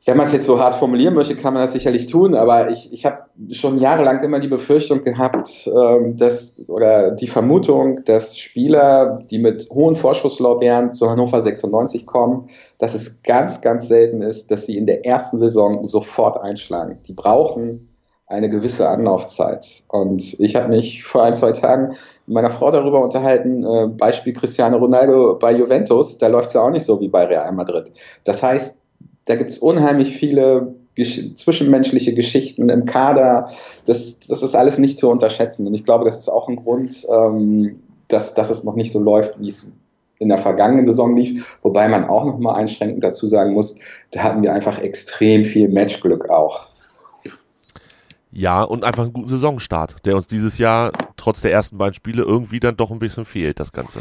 wenn 0.05 0.17
man 0.17 0.27
es 0.27 0.33
jetzt 0.33 0.47
so 0.47 0.59
hart 0.59 0.75
formulieren 0.75 1.15
möchte, 1.15 1.37
kann 1.37 1.55
man 1.55 1.63
das 1.63 1.73
sicherlich 1.73 2.09
tun, 2.09 2.35
aber 2.35 2.71
ich, 2.71 2.93
ich 2.93 3.07
habe 3.07 3.19
schon 3.53 3.79
jahrelang 3.79 4.23
immer 4.25 4.41
die 4.41 4.49
Befürchtung 4.49 5.03
gehabt, 5.03 5.69
ähm, 5.69 6.17
dass 6.17 6.61
oder 6.67 7.13
die 7.13 7.29
Vermutung, 7.29 8.03
dass 8.05 8.37
Spieler, 8.37 9.23
die 9.31 9.39
mit 9.39 9.69
hohen 9.71 9.95
Vorschusslorbeeren 9.95 10.93
zu 10.93 11.09
Hannover 11.09 11.41
96 11.41 12.05
kommen, 12.05 12.49
dass 12.79 12.95
es 12.95 13.23
ganz, 13.23 13.61
ganz 13.61 13.87
selten 13.87 14.23
ist, 14.23 14.51
dass 14.51 14.67
sie 14.67 14.77
in 14.77 14.87
der 14.87 15.07
ersten 15.07 15.39
Saison 15.39 15.85
sofort 15.85 16.41
einschlagen. 16.41 16.99
Die 17.07 17.13
brauchen 17.13 17.92
eine 18.33 18.49
gewisse 18.49 18.89
Anlaufzeit. 18.89 19.85
Und 19.89 20.41
ich 20.41 20.57
habe 20.57 20.69
mich 20.69 21.05
vor 21.05 21.25
ein, 21.25 21.35
zwei 21.35 21.53
Tagen 21.53 21.95
mit 22.27 22.35
meiner 22.35 22.51
Frau 22.51 22.71
darüber 22.71 23.03
unterhalten, 23.03 23.65
äh, 23.65 23.89
Beispiel 23.89 24.33
Cristiano 24.33 24.79
Ronaldo 24.79 25.39
bei 25.39 25.53
Juventus, 25.53 26.19
da 26.19 26.29
läuft 26.29 26.49
es 26.49 26.55
ja 26.55 26.63
auch 26.63 26.71
nicht 26.71 26.87
so 26.87 27.01
wie 27.01 27.09
bei 27.09 27.25
Real 27.25 27.53
Madrid. 27.53 27.93
Das 28.25 28.43
heißt, 28.43 28.79
da 29.27 29.35
gibt 29.37 29.53
es 29.53 29.59
unheimlich 29.59 30.17
viele 30.17 30.75
Gesch 30.95 31.35
zwischenmenschliche 31.37 32.15
Geschichten 32.15 32.69
im 32.69 32.85
Kader. 32.85 33.51
Das, 33.87 34.19
das 34.21 34.43
ist 34.43 34.55
alles 34.55 34.79
nicht 34.79 34.99
zu 34.99 35.09
unterschätzen. 35.11 35.67
Und 35.67 35.75
ich 35.75 35.85
glaube, 35.85 36.05
das 36.05 36.19
ist 36.19 36.29
auch 36.29 36.49
ein 36.49 36.57
Grund, 36.57 37.07
ähm, 37.15 37.83
dass, 38.09 38.35
dass 38.35 38.51
es 38.51 38.65
noch 38.65 38.75
nicht 38.75 38.93
so 38.93 39.01
läuft, 39.01 39.39
wie 39.41 39.49
es 39.49 39.71
in 40.19 40.29
der 40.29 40.39
vergangenen 40.39 40.85
Saison 40.85 41.17
lief. 41.17 41.59
Wobei 41.63 41.89
man 41.89 42.05
auch 42.05 42.25
noch 42.25 42.39
mal 42.39 42.55
einschränkend 42.55 43.03
dazu 43.03 43.27
sagen 43.27 43.55
muss, 43.55 43.77
da 44.11 44.23
hatten 44.23 44.43
wir 44.43 44.53
einfach 44.53 44.81
extrem 44.81 45.45
viel 45.45 45.69
Matchglück 45.69 46.31
auch. 46.31 46.72
Ja, 48.33 48.63
und 48.63 48.83
einfach 48.83 49.05
einen 49.05 49.13
guten 49.13 49.29
Saisonstart, 49.29 50.07
der 50.07 50.17
uns 50.17 50.27
dieses 50.27 50.57
Jahr 50.57 50.91
trotz 51.17 51.43
der 51.43 51.53
ersten 51.53 51.77
beiden 51.77 51.93
Spiele 51.93 52.23
irgendwie 52.23 52.61
dann 52.61 52.77
doch 52.77 52.91
ein 52.91 52.99
bisschen 52.99 53.27
fehlt, 53.27 53.61
das 53.61 53.73
Ganze. 53.73 54.01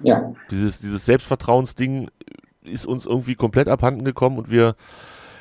Ja. 0.00 0.34
Dieses, 0.50 0.78
dieses 0.78 1.06
Selbstvertrauensding 1.06 2.10
ist 2.62 2.86
uns 2.86 3.06
irgendwie 3.06 3.34
komplett 3.34 3.68
abhanden 3.68 4.04
gekommen 4.04 4.36
und 4.36 4.50
wir, 4.50 4.76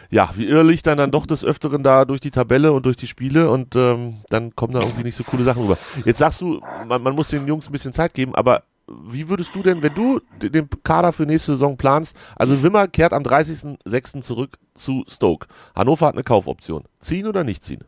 ja, 0.09 0.29
wir 0.35 0.47
irrlichtern 0.47 0.97
dann 0.97 1.11
doch 1.11 1.25
des 1.25 1.43
Öfteren 1.43 1.83
da 1.83 2.05
durch 2.05 2.21
die 2.21 2.31
Tabelle 2.31 2.71
und 2.71 2.85
durch 2.85 2.95
die 2.95 3.07
Spiele 3.07 3.49
und 3.49 3.75
ähm, 3.75 4.15
dann 4.29 4.55
kommen 4.55 4.73
da 4.73 4.79
irgendwie 4.79 5.03
nicht 5.03 5.17
so 5.17 5.25
coole 5.25 5.43
Sachen 5.43 5.63
rüber. 5.63 5.77
Jetzt 6.05 6.19
sagst 6.19 6.39
du, 6.39 6.61
man, 6.87 7.03
man 7.03 7.15
muss 7.15 7.27
den 7.27 7.47
Jungs 7.47 7.67
ein 7.67 7.73
bisschen 7.73 7.93
Zeit 7.93 8.13
geben, 8.13 8.33
aber 8.33 8.63
wie 8.87 9.27
würdest 9.27 9.53
du 9.55 9.63
denn, 9.63 9.81
wenn 9.81 9.95
du 9.95 10.21
den 10.41 10.69
Kader 10.83 11.11
für 11.11 11.25
nächste 11.25 11.53
Saison 11.53 11.75
planst, 11.75 12.15
also 12.35 12.63
Wimmer 12.63 12.87
kehrt 12.87 13.11
am 13.11 13.23
30.06. 13.23 14.21
zurück 14.21 14.57
zu 14.75 15.03
Stoke. 15.07 15.47
Hannover 15.75 16.05
hat 16.05 16.13
eine 16.13 16.23
Kaufoption. 16.23 16.83
Ziehen 16.99 17.27
oder 17.27 17.43
nicht 17.43 17.63
ziehen? 17.63 17.83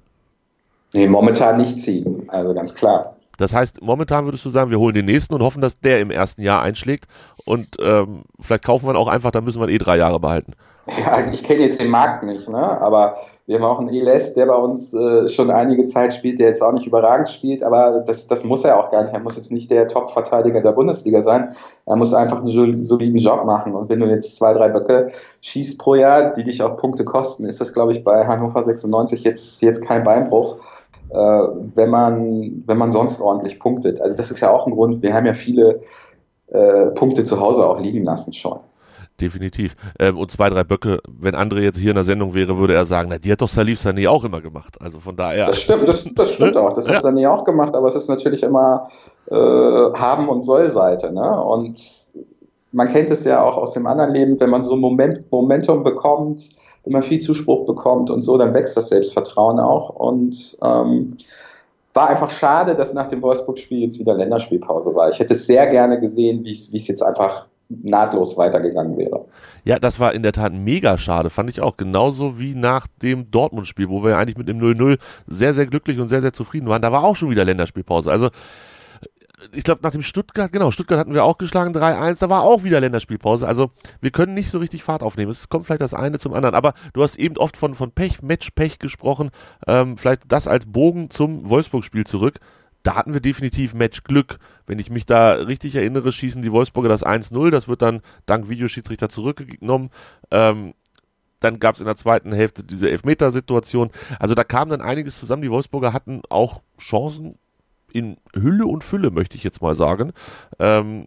Nee, 0.94 1.08
momentan 1.08 1.58
nicht 1.58 1.80
ziehen, 1.80 2.24
also 2.30 2.54
ganz 2.54 2.74
klar. 2.74 3.16
Das 3.38 3.54
heißt, 3.54 3.82
momentan 3.82 4.26
würdest 4.26 4.44
du 4.46 4.50
sagen, 4.50 4.72
wir 4.72 4.80
holen 4.80 4.96
den 4.96 5.06
nächsten 5.06 5.34
und 5.34 5.44
hoffen, 5.44 5.62
dass 5.62 5.80
der 5.80 6.02
im 6.02 6.10
ersten 6.10 6.42
Jahr 6.42 6.62
einschlägt. 6.62 7.06
Und 7.46 7.68
ähm, 7.80 8.24
vielleicht 8.40 8.66
kaufen 8.66 8.88
wir 8.88 8.94
ihn 8.94 8.98
auch 8.98 9.08
einfach, 9.08 9.32
dann 9.32 9.44
müssen 9.44 9.62
wir 9.62 9.68
ihn 9.68 9.76
eh 9.76 9.78
drei 9.78 9.98
Jahre 9.98 10.20
behalten. 10.20 10.54
Ja, 10.88 11.20
ich 11.32 11.44
kenne 11.44 11.62
jetzt 11.62 11.80
den 11.80 11.90
Markt 11.90 12.24
nicht, 12.24 12.48
ne? 12.50 12.58
aber 12.58 13.18
Wir 13.46 13.58
haben 13.58 13.64
auch 13.64 13.80
einen 13.80 13.90
Eles, 13.90 14.34
der 14.34 14.46
bei 14.46 14.56
uns 14.56 14.94
äh, 14.94 15.30
schon 15.30 15.52
einige 15.52 15.86
Zeit 15.86 16.14
spielt, 16.14 16.40
der 16.40 16.48
jetzt 16.48 16.62
auch 16.62 16.74
nicht 16.74 16.86
überragend 16.86 17.30
spielt, 17.30 17.64
aber 17.64 18.04
das, 18.06 18.28
das 18.28 18.44
muss 18.44 18.66
er 18.66 18.78
auch 18.78 18.92
gar 18.92 19.04
nicht. 19.04 19.14
Er 19.14 19.22
muss 19.22 19.38
jetzt 19.38 19.54
nicht 19.54 19.72
der 19.72 19.88
Top-Verteidiger 19.88 20.62
der 20.62 20.74
Bundesliga 20.74 21.22
sein. 21.22 21.56
Er 21.86 21.96
muss 21.96 22.14
einfach 22.14 22.42
einen 22.42 22.84
soliden 22.84 23.18
Job 23.18 23.46
machen. 23.46 23.74
Und 23.74 23.88
wenn 23.88 24.02
du 24.02 24.08
jetzt 24.08 24.36
zwei, 24.36 24.54
drei 24.54 24.68
Böcke 24.68 25.12
schießt 25.42 25.80
pro 25.80 25.96
Jahr, 25.96 26.34
die 26.34 26.44
dich 26.44 26.62
auch 26.62 26.76
Punkte 26.76 27.06
kosten, 27.06 27.46
ist 27.46 27.62
das, 27.62 27.74
glaube 27.74 27.94
ich, 27.94 28.04
bei 28.04 28.28
Hannover 28.28 28.64
96 28.64 29.24
jetzt, 29.24 29.62
jetzt 29.62 29.82
kein 29.82 30.04
Beinbruch, 30.04 30.58
wenn, 31.10 31.90
man, 31.90 32.64
wenn 32.66 32.78
man 32.78 32.92
sonst 32.92 33.22
ordentlich 33.22 33.60
punktet. 33.60 34.02
Also 34.02 34.16
das 34.16 34.32
ist 34.32 34.40
ja 34.40 34.52
auch 34.52 34.68
ein 34.68 34.74
Grund. 34.74 35.02
Wir 35.02 35.14
haben 35.14 35.26
ja 35.26 35.34
viele 35.34 35.82
äh, 36.48 36.88
Punkte 36.88 37.24
zu 37.24 37.40
Hause 37.40 37.68
auch 37.68 37.80
liegen 37.80 38.04
lassen 38.04 38.34
schon 38.34 38.60
definitiv. 39.20 39.76
Ähm, 40.00 40.18
und 40.18 40.32
zwei, 40.32 40.50
drei 40.50 40.64
Böcke, 40.64 41.00
wenn 41.08 41.36
André 41.36 41.62
jetzt 41.62 41.78
hier 41.78 41.92
in 41.92 41.96
der 41.96 42.04
Sendung 42.04 42.34
wäre, 42.34 42.58
würde 42.58 42.76
er 42.76 42.86
sagen, 42.86 43.10
na, 43.10 43.18
die 43.18 43.32
hat 43.32 43.42
doch 43.42 43.50
Salif 43.50 43.82
Sané 43.82 44.08
auch 44.08 44.24
immer 44.24 44.42
gemacht. 44.42 44.78
Also 44.82 45.00
von 45.00 45.16
daher. 45.16 45.48
Das 45.48 45.62
stimmt, 45.62 45.88
das, 45.88 46.06
das 46.16 46.34
stimmt 46.34 46.56
ne? 46.56 46.62
auch. 46.62 46.74
Das 46.74 46.88
hat 46.88 47.04
Sané 47.04 47.28
auch 47.30 47.44
gemacht, 47.44 47.76
aber 47.76 47.88
es 47.88 47.96
ist 47.96 48.08
natürlich 48.08 48.44
immer 48.44 48.90
äh, 49.30 49.36
Haben- 49.36 50.30
und 50.30 50.42
Soll-Seite. 50.42 51.12
Ne? 51.12 51.44
Und 51.44 51.80
man 52.72 52.90
kennt 52.90 53.10
es 53.10 53.24
ja 53.24 53.42
auch 53.42 53.58
aus 53.58 53.74
dem 53.74 53.88
anderen 53.88 54.14
Leben, 54.14 54.40
wenn 54.40 54.50
man 54.50 54.64
so 54.64 54.76
Moment, 54.76 55.32
Momentum 55.32 55.84
bekommt, 55.84 56.50
man 56.90 57.04
viel 57.04 57.20
Zuspruch 57.20 57.66
bekommt 57.66 58.10
und 58.10 58.22
so, 58.22 58.38
dann 58.38 58.54
wächst 58.54 58.78
das 58.78 58.90
Selbstvertrauen 58.90 59.60
auch. 59.60 59.90
Und 59.90 60.58
ähm, 60.64 61.18
war 61.94 62.10
einfach 62.10 62.30
schade, 62.30 62.76
dass 62.76 62.94
nach 62.94 63.08
dem 63.08 63.22
Wolfsburg-Spiel 63.22 63.80
jetzt 63.80 64.00
wieder 64.00 64.14
Länderspielpause 64.14 64.94
war. 64.94 65.10
Ich 65.10 65.20
hätte 65.20 65.34
es 65.34 65.48
sehr 65.48 65.68
gerne 65.68 66.00
gesehen, 66.00 66.44
wie 66.46 66.52
es 66.52 66.88
jetzt 66.88 67.02
einfach 67.02 67.48
nahtlos 67.70 68.38
weitergegangen 68.38 68.98
wäre. 68.98 69.26
Ja, 69.66 69.80
das 69.80 70.00
war 70.00 70.14
in 70.14 70.24
der 70.24 70.32
Tat 70.32 70.54
mega 70.54 70.98
schade, 70.98 71.30
fand 71.30 71.50
ich 71.50 71.62
auch. 71.62 71.76
Genauso 71.76 72.40
wie 72.40 72.54
nach 72.54 72.88
dem 73.02 73.30
Dortmund-Spiel, 73.30 73.90
wo 73.90 74.04
wir 74.04 74.18
eigentlich 74.18 74.38
mit 74.38 74.48
dem 74.48 74.60
0-0 74.60 74.98
sehr, 75.28 75.54
sehr 75.54 75.66
glücklich 75.66 76.00
und 76.00 76.08
sehr, 76.08 76.22
sehr 76.22 76.34
zufrieden 76.34 76.70
waren. 76.70 76.82
Da 76.82 76.92
war 76.92 77.04
auch 77.04 77.16
schon 77.16 77.30
wieder 77.30 77.44
Länderspielpause. 77.44 78.12
Also, 78.12 78.30
ich 79.54 79.64
glaube, 79.64 79.82
nach 79.84 79.92
dem 79.92 80.02
Stuttgart, 80.02 80.52
genau, 80.52 80.72
Stuttgart 80.72 81.00
hatten 81.00 81.14
wir 81.14 81.24
auch 81.24 81.38
geschlagen, 81.38 81.76
3-1, 81.76 82.20
da 82.20 82.30
war 82.30 82.42
auch 82.42 82.64
wieder 82.64 82.80
Länderspielpause. 82.80 83.48
Also, 83.48 83.72
wir 84.02 84.12
können 84.12 84.34
nicht 84.34 84.50
so 84.50 84.58
richtig 84.58 84.84
Fahrt 84.84 85.04
aufnehmen. 85.04 85.32
Es 85.32 85.50
kommt 85.50 85.66
vielleicht 85.66 85.82
das 85.82 85.94
eine 85.94 86.20
zum 86.20 86.34
anderen. 86.34 86.56
Aber 86.56 86.74
du 86.94 87.04
hast 87.04 87.18
eben 87.20 87.38
oft 87.38 87.58
von, 87.58 87.76
von 87.76 87.92
Pech, 87.92 88.22
Match-Pech 88.22 88.80
gesprochen. 88.80 89.30
Ähm, 89.68 89.98
vielleicht 89.98 90.24
das 90.28 90.48
als 90.48 90.66
Bogen 90.66 91.10
zum 91.10 91.50
Wolfsburg-Spiel 91.50 92.06
zurück 92.06 92.40
da 92.88 92.96
hatten 92.96 93.14
wir 93.14 93.20
definitiv 93.20 93.74
Matchglück. 93.74 94.40
Wenn 94.66 94.80
ich 94.80 94.90
mich 94.90 95.06
da 95.06 95.32
richtig 95.32 95.76
erinnere, 95.76 96.14
schießen 96.14 96.42
die 96.42 96.54
Wolfsburger 96.54 96.88
das 96.88 97.06
1-0. 97.06 97.50
Das 97.50 97.68
wird 97.68 97.82
dann 97.82 98.02
dank 98.26 98.48
Videoschiedsrichter 98.48 99.10
zurückgenommen. 99.10 99.90
Ähm, 100.32 100.74
dann 101.42 101.60
gab 101.60 101.76
es 101.76 101.82
in 101.82 101.86
der 101.86 101.98
zweiten 101.98 102.32
Hälfte 102.32 102.64
diese 102.64 102.90
Elfmetersituation. 102.90 103.92
Also 104.20 104.36
da 104.36 104.46
kam 104.46 104.70
dann 104.70 104.82
einiges 104.82 105.20
zusammen. 105.20 105.42
Die 105.42 105.52
Wolfsburger 105.52 105.92
hatten 105.92 106.22
auch 106.30 106.62
Chancen 106.80 107.38
in 107.92 108.18
Hülle 108.34 108.66
und 108.66 108.84
Fülle, 108.84 109.12
möchte 109.12 109.36
ich 109.36 109.44
jetzt 109.44 109.62
mal 109.62 109.76
sagen. 109.76 110.12
Ähm, 110.60 111.06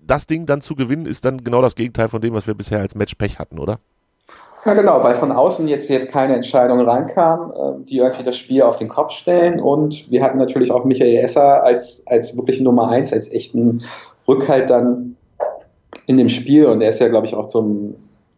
das 0.00 0.26
Ding 0.26 0.46
dann 0.46 0.60
zu 0.60 0.74
gewinnen, 0.74 1.06
ist 1.06 1.24
dann 1.24 1.42
genau 1.42 1.62
das 1.62 1.74
Gegenteil 1.74 2.08
von 2.08 2.20
dem, 2.20 2.34
was 2.34 2.46
wir 2.46 2.54
bisher 2.54 2.80
als 2.80 2.94
Matchpech 2.94 3.38
hatten, 3.38 3.58
oder? 3.58 3.78
Ja, 4.64 4.72
genau, 4.72 5.02
weil 5.02 5.14
von 5.14 5.30
außen 5.30 5.68
jetzt, 5.68 5.90
jetzt 5.90 6.08
keine 6.08 6.34
Entscheidung 6.34 6.80
reinkam, 6.80 7.52
äh, 7.52 7.84
die 7.84 7.98
irgendwie 7.98 8.22
das 8.22 8.38
Spiel 8.38 8.62
auf 8.62 8.76
den 8.76 8.88
Kopf 8.88 9.12
stellen. 9.12 9.60
Und 9.60 10.10
wir 10.10 10.22
hatten 10.22 10.38
natürlich 10.38 10.70
auch 10.70 10.84
Michael 10.84 11.16
Esser 11.16 11.62
als, 11.62 12.02
als 12.06 12.34
wirklich 12.36 12.60
Nummer 12.60 12.88
eins, 12.88 13.12
als 13.12 13.30
echten 13.30 13.82
Rückhalt 14.26 14.70
dann 14.70 15.16
in 16.06 16.16
dem 16.16 16.30
Spiel. 16.30 16.66
Und 16.66 16.80
er 16.80 16.88
ist 16.88 17.00
ja, 17.00 17.08
glaube 17.08 17.26
ich, 17.26 17.34
auch 17.34 17.48
zum 17.48 17.94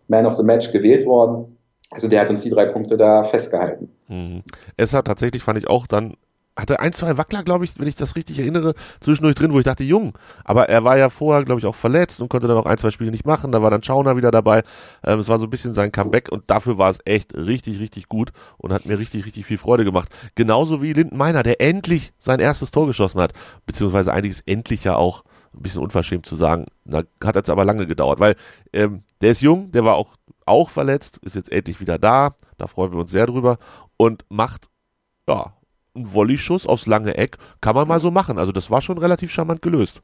Man 0.09 0.27
of 0.27 0.35
the 0.35 0.43
Match 0.43 0.73
gewählt 0.73 1.07
worden. 1.07 1.57
Also 1.91 2.09
der 2.09 2.23
hat 2.23 2.31
uns 2.31 2.43
die 2.43 2.51
drei 2.51 2.67
Punkte 2.67 2.97
da 2.97 3.23
festgehalten. 3.23 3.89
Mhm. 4.09 4.43
Esser 4.77 5.05
tatsächlich 5.05 5.45
fand 5.45 5.59
ich 5.59 5.69
auch 5.69 5.87
dann 5.87 6.15
hatte 6.57 6.81
ein, 6.81 6.93
zwei 6.93 7.19
Wackler, 7.19 7.43
glaube 7.43 7.65
ich, 7.65 7.79
wenn 7.79 7.87
ich 7.87 7.95
das 7.95 8.17
richtig 8.17 8.39
erinnere, 8.39 8.75
zwischendurch 9.01 9.35
drin, 9.35 9.53
wo 9.53 9.59
ich 9.59 9.65
dachte, 9.65 9.85
jung. 9.85 10.17
Aber 10.45 10.69
er 10.69 10.85
war 10.85 10.97
ja 10.97 11.09
vorher, 11.11 11.45
glaube 11.45 11.61
ich, 11.61 11.67
auch 11.67 11.75
verletzt 11.75 12.21
und 12.21 12.29
konnte 12.29 12.49
dann 12.49 12.57
auch 12.57 12.67
ein, 12.67 12.79
zwei 12.79 12.91
Spiele 12.91 13.11
nicht 13.11 13.27
machen. 13.27 13.53
Da 13.53 13.63
war 13.63 13.71
dann 13.71 13.83
Schauner 13.83 14.17
wieder 14.17 14.31
dabei. 14.31 14.63
Ähm, 15.05 15.19
es 15.19 15.29
war 15.29 15.39
so 15.39 15.47
ein 15.47 15.51
bisschen 15.51 15.75
sein 15.75 15.93
Comeback 15.93 16.31
und 16.31 16.45
dafür 16.49 16.79
war 16.79 16.91
es 16.91 16.99
echt 17.05 17.35
richtig, 17.35 17.81
richtig 17.81 18.09
gut 18.09 18.33
und 18.59 18.73
hat 18.73 18.87
mir 18.87 18.99
richtig, 18.99 19.27
richtig 19.27 19.47
viel 19.47 19.59
Freude 19.59 19.85
gemacht. 19.85 20.09
Genauso 20.35 20.83
wie 20.83 20.93
Linden 20.93 21.17
Meiner, 21.17 21.43
der 21.43 21.61
endlich 21.61 22.13
sein 22.19 22.41
erstes 22.41 22.71
Tor 22.71 22.87
geschossen 22.87 23.21
hat. 23.21 23.33
Beziehungsweise 23.67 24.13
ist 24.27 24.43
endlich 24.47 24.83
ja 24.83 24.97
auch 24.97 25.23
ein 25.55 25.63
bisschen 25.63 25.83
unverschämt 25.83 26.27
zu 26.27 26.37
sagen. 26.37 26.65
Da 26.85 27.03
hat 27.23 27.37
jetzt 27.37 27.51
aber 27.51 27.65
lange 27.65 27.87
gedauert, 27.87 28.21
weil 28.21 28.37
ähm, 28.73 29.03
der 29.21 29.31
ist 29.31 29.41
jung, 29.41 29.71
der 29.73 29.85
war 29.85 29.95
auch, 29.95 30.17
auch 30.45 30.71
verletzt, 30.71 31.19
ist 31.23 31.37
jetzt 31.37 31.53
endlich 31.53 31.81
wieder 31.81 31.99
da. 31.99 32.37
Da 32.59 32.67
freuen 32.67 32.93
wir 32.93 32.99
uns 33.01 33.11
sehr 33.11 33.27
drüber 33.27 33.59
und 33.97 34.25
macht 34.29 34.69
ja, 35.29 35.55
ein 35.97 36.13
Volley-Schuss 36.13 36.67
aufs 36.67 36.87
lange 36.87 37.17
Eck 37.17 37.37
kann 37.61 37.75
man 37.75 37.89
mal 37.89 38.01
so 38.01 38.11
machen. 38.11 38.39
Also 38.39 38.53
das 38.53 38.71
war 38.71 38.81
schon 38.81 38.99
relativ 38.99 39.31
charmant 39.31 39.63
gelöst. 39.63 40.03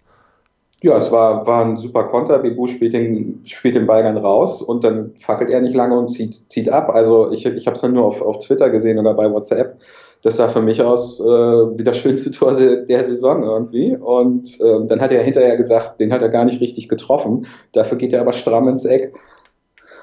Ja, 0.82 0.96
es 0.96 1.12
war, 1.12 1.46
war 1.46 1.64
ein 1.64 1.78
super 1.78 2.04
Konter. 2.04 2.40
Bebu 2.40 2.66
spielt 2.66 2.92
den, 2.92 3.42
spielt 3.46 3.76
den 3.76 3.86
Ball 3.86 4.02
dann 4.02 4.16
raus 4.16 4.60
und 4.60 4.82
dann 4.82 5.14
fackelt 5.16 5.48
er 5.50 5.60
nicht 5.60 5.76
lange 5.76 5.96
und 5.96 6.08
zieht, 6.08 6.34
zieht 6.50 6.70
ab. 6.70 6.90
Also 6.90 7.30
ich, 7.30 7.46
ich 7.46 7.66
habe 7.66 7.76
es 7.76 7.82
dann 7.82 7.92
nur 7.92 8.04
auf, 8.04 8.20
auf 8.20 8.40
Twitter 8.40 8.68
gesehen 8.68 8.98
oder 8.98 9.14
bei 9.14 9.30
WhatsApp. 9.30 9.78
Das 10.22 10.36
sah 10.36 10.48
für 10.48 10.62
mich 10.62 10.82
aus 10.82 11.20
äh, 11.20 11.24
wie 11.24 11.84
das 11.84 11.96
schönste 11.98 12.30
Tor 12.32 12.54
der 12.54 13.04
Saison 13.04 13.44
irgendwie. 13.44 13.96
Und 13.96 14.58
ähm, 14.60 14.88
dann 14.88 15.00
hat 15.00 15.12
er 15.12 15.22
hinterher 15.22 15.56
gesagt, 15.56 16.00
den 16.00 16.12
hat 16.12 16.22
er 16.22 16.30
gar 16.30 16.44
nicht 16.44 16.60
richtig 16.60 16.88
getroffen. 16.88 17.46
Dafür 17.72 17.96
geht 17.96 18.12
er 18.12 18.20
aber 18.20 18.32
stramm 18.32 18.66
ins 18.66 18.84
Eck. 18.84 19.14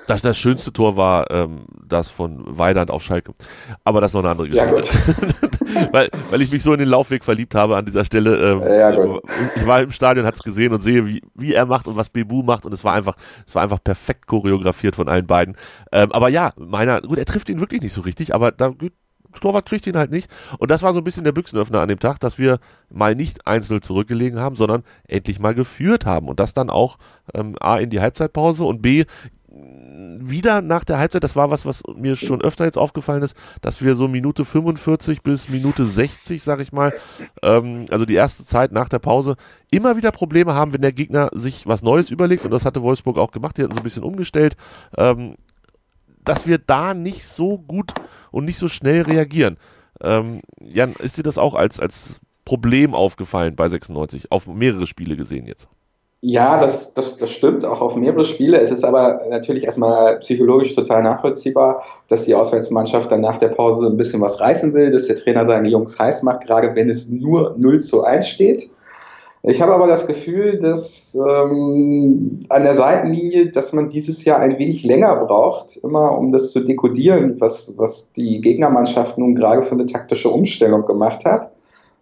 Das, 0.08 0.22
das 0.22 0.38
schönste 0.38 0.74
Tor 0.74 0.98
war 0.98 1.29
ähm, 1.29 1.65
das 1.88 2.10
von 2.10 2.41
Weidand 2.46 2.89
auf 2.89 3.03
Schalke. 3.03 3.34
Aber 3.84 4.01
das 4.01 4.12
ist 4.12 4.15
noch 4.15 4.22
eine 4.22 4.31
andere 4.31 4.50
Geschichte. 4.50 4.84
Ja, 5.41 5.48
weil, 5.91 6.09
weil 6.29 6.41
ich 6.41 6.51
mich 6.51 6.63
so 6.63 6.73
in 6.73 6.79
den 6.79 6.89
Laufweg 6.89 7.23
verliebt 7.23 7.55
habe 7.55 7.77
an 7.77 7.85
dieser 7.85 8.05
Stelle. 8.05 8.38
Ähm, 8.38 8.61
ja, 8.61 9.19
ich 9.55 9.67
war 9.67 9.81
im 9.81 9.91
Stadion, 9.91 10.25
hat 10.25 10.35
es 10.35 10.43
gesehen 10.43 10.73
und 10.73 10.81
sehe, 10.81 11.05
wie, 11.05 11.21
wie 11.35 11.53
er 11.53 11.65
macht 11.65 11.88
und 11.88 11.95
was 11.95 12.09
Bebu 12.09 12.43
macht 12.43 12.65
und 12.65 12.73
es 12.73 12.83
war 12.83 12.93
einfach, 12.93 13.15
es 13.45 13.55
war 13.55 13.63
einfach 13.63 13.83
perfekt 13.83 14.27
choreografiert 14.27 14.95
von 14.95 15.09
allen 15.09 15.27
beiden. 15.27 15.55
Ähm, 15.91 16.11
aber 16.11 16.29
ja, 16.29 16.53
meiner, 16.57 17.01
gut, 17.01 17.17
er 17.17 17.25
trifft 17.25 17.49
ihn 17.49 17.59
wirklich 17.59 17.81
nicht 17.81 17.93
so 17.93 18.01
richtig, 18.01 18.33
aber 18.33 18.51
da 18.51 18.73
Torwart 19.39 19.67
kriegt 19.67 19.85
ihn 19.88 19.97
halt 19.97 20.11
nicht. 20.11 20.29
Und 20.57 20.71
das 20.71 20.83
war 20.83 20.93
so 20.93 20.99
ein 20.99 21.03
bisschen 21.03 21.23
der 21.23 21.31
Büchsenöffner 21.31 21.81
an 21.81 21.88
dem 21.88 21.99
Tag, 21.99 22.19
dass 22.19 22.38
wir 22.38 22.59
mal 22.89 23.15
nicht 23.15 23.45
einzeln 23.45 23.81
zurückgelegen 23.81 24.39
haben, 24.39 24.55
sondern 24.55 24.83
endlich 25.07 25.39
mal 25.39 25.53
geführt 25.53 26.05
haben. 26.05 26.27
Und 26.27 26.39
das 26.39 26.53
dann 26.53 26.69
auch 26.69 26.97
ähm, 27.33 27.55
A 27.59 27.77
in 27.77 27.89
die 27.89 27.99
Halbzeitpause 27.99 28.63
und 28.63 28.81
B 28.81 29.05
wieder 30.21 30.61
nach 30.61 30.83
der 30.83 30.97
Halbzeit, 30.97 31.23
das 31.23 31.35
war 31.35 31.49
was, 31.49 31.65
was 31.65 31.83
mir 31.95 32.15
schon 32.15 32.41
öfter 32.41 32.65
jetzt 32.65 32.77
aufgefallen 32.77 33.23
ist, 33.23 33.35
dass 33.61 33.81
wir 33.81 33.95
so 33.95 34.07
Minute 34.07 34.45
45 34.45 35.21
bis 35.21 35.49
Minute 35.49 35.85
60, 35.85 36.43
sag 36.43 36.59
ich 36.59 36.71
mal, 36.71 36.93
ähm, 37.41 37.85
also 37.89 38.05
die 38.05 38.15
erste 38.15 38.45
Zeit 38.45 38.71
nach 38.71 38.89
der 38.89 38.99
Pause, 38.99 39.35
immer 39.71 39.95
wieder 39.95 40.11
Probleme 40.11 40.53
haben, 40.53 40.73
wenn 40.73 40.81
der 40.81 40.91
Gegner 40.91 41.29
sich 41.33 41.67
was 41.67 41.81
Neues 41.81 42.09
überlegt 42.09 42.45
und 42.45 42.51
das 42.51 42.65
hatte 42.65 42.81
Wolfsburg 42.81 43.17
auch 43.17 43.31
gemacht, 43.31 43.57
die 43.57 43.63
hatten 43.63 43.73
so 43.73 43.79
ein 43.79 43.83
bisschen 43.83 44.03
umgestellt, 44.03 44.55
ähm, 44.97 45.35
dass 46.23 46.45
wir 46.45 46.57
da 46.57 46.93
nicht 46.93 47.25
so 47.25 47.57
gut 47.57 47.93
und 48.31 48.45
nicht 48.45 48.59
so 48.59 48.67
schnell 48.67 49.01
reagieren. 49.01 49.57
Ähm, 50.01 50.41
Jan, 50.59 50.93
ist 50.93 51.17
dir 51.17 51.23
das 51.23 51.37
auch 51.37 51.55
als, 51.55 51.79
als 51.79 52.19
Problem 52.45 52.93
aufgefallen 52.93 53.55
bei 53.55 53.67
96, 53.69 54.31
auf 54.31 54.47
mehrere 54.47 54.87
Spiele 54.87 55.15
gesehen 55.15 55.45
jetzt? 55.45 55.67
Ja, 56.21 56.59
das, 56.59 56.93
das, 56.93 57.17
das 57.17 57.31
stimmt, 57.31 57.63
auch 57.63 57.79
auf 57.79 57.95
mehrere 57.95 58.25
Spiele. 58.25 58.59
Es 58.59 58.71
ist 58.71 58.83
aber 58.83 59.21
natürlich 59.29 59.63
erstmal 59.63 60.19
psychologisch 60.19 60.75
total 60.75 61.01
nachvollziehbar, 61.01 61.83
dass 62.09 62.25
die 62.25 62.35
Auswärtsmannschaft 62.35 63.09
dann 63.09 63.21
nach 63.21 63.38
der 63.38 63.47
Pause 63.47 63.88
ein 63.88 63.95
bisschen 63.95 64.19
was 64.19 64.41
reißen 64.41 64.73
will, 64.73 64.91
dass 64.91 65.07
der 65.07 65.15
Trainer 65.15 65.45
seine 65.45 65.69
Jungs 65.69 65.97
heiß 65.97 66.23
macht, 66.23 66.45
gerade 66.45 66.75
wenn 66.75 66.89
es 66.89 67.07
nur 67.07 67.55
0 67.57 67.79
zu 67.79 68.03
1 68.03 68.27
steht. 68.27 68.69
Ich 69.43 69.61
habe 69.61 69.73
aber 69.73 69.88
das 69.88 70.05
Gefühl, 70.07 70.59
dass 70.59 71.15
ähm, 71.15 72.41
an 72.49 72.63
der 72.63 72.75
Seitenlinie, 72.75 73.51
dass 73.51 73.71
man 73.71 73.88
dieses 73.88 74.25
Jahr 74.25 74.39
ein 74.39 74.59
wenig 74.59 74.83
länger 74.83 75.15
braucht, 75.15 75.77
immer 75.77 76.17
um 76.17 76.33
das 76.33 76.51
zu 76.51 76.59
dekodieren, 76.59 77.39
was, 77.39 77.77
was 77.77 78.11
die 78.11 78.41
Gegnermannschaft 78.41 79.17
nun 79.17 79.35
gerade 79.35 79.63
für 79.63 79.71
eine 79.71 79.85
taktische 79.85 80.29
Umstellung 80.29 80.83
gemacht 80.83 81.23
hat. 81.23 81.51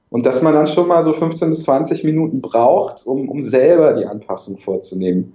Und 0.09 0.25
dass 0.25 0.41
man 0.41 0.53
dann 0.53 0.67
schon 0.67 0.87
mal 0.87 1.03
so 1.03 1.13
15 1.13 1.49
bis 1.49 1.63
20 1.63 2.03
Minuten 2.03 2.41
braucht, 2.41 3.05
um, 3.05 3.29
um 3.29 3.43
selber 3.43 3.93
die 3.93 4.05
Anpassung 4.05 4.57
vorzunehmen. 4.57 5.33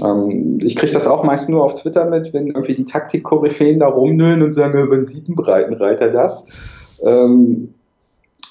Ähm, 0.00 0.58
ich 0.62 0.76
kriege 0.76 0.92
das 0.92 1.06
auch 1.06 1.24
meist 1.24 1.48
nur 1.48 1.64
auf 1.64 1.74
Twitter 1.74 2.04
mit, 2.06 2.32
wenn 2.32 2.48
irgendwie 2.48 2.74
die 2.74 2.84
Taktik-Koryphäen 2.84 3.78
da 3.78 3.88
rumnüllen 3.88 4.42
und 4.42 4.52
sagen, 4.52 4.86
wann 4.90 5.06
sieht 5.06 5.28
ein 5.28 5.34
Breitenreiter 5.34 6.08
das? 6.08 6.46
Ähm, 7.02 7.74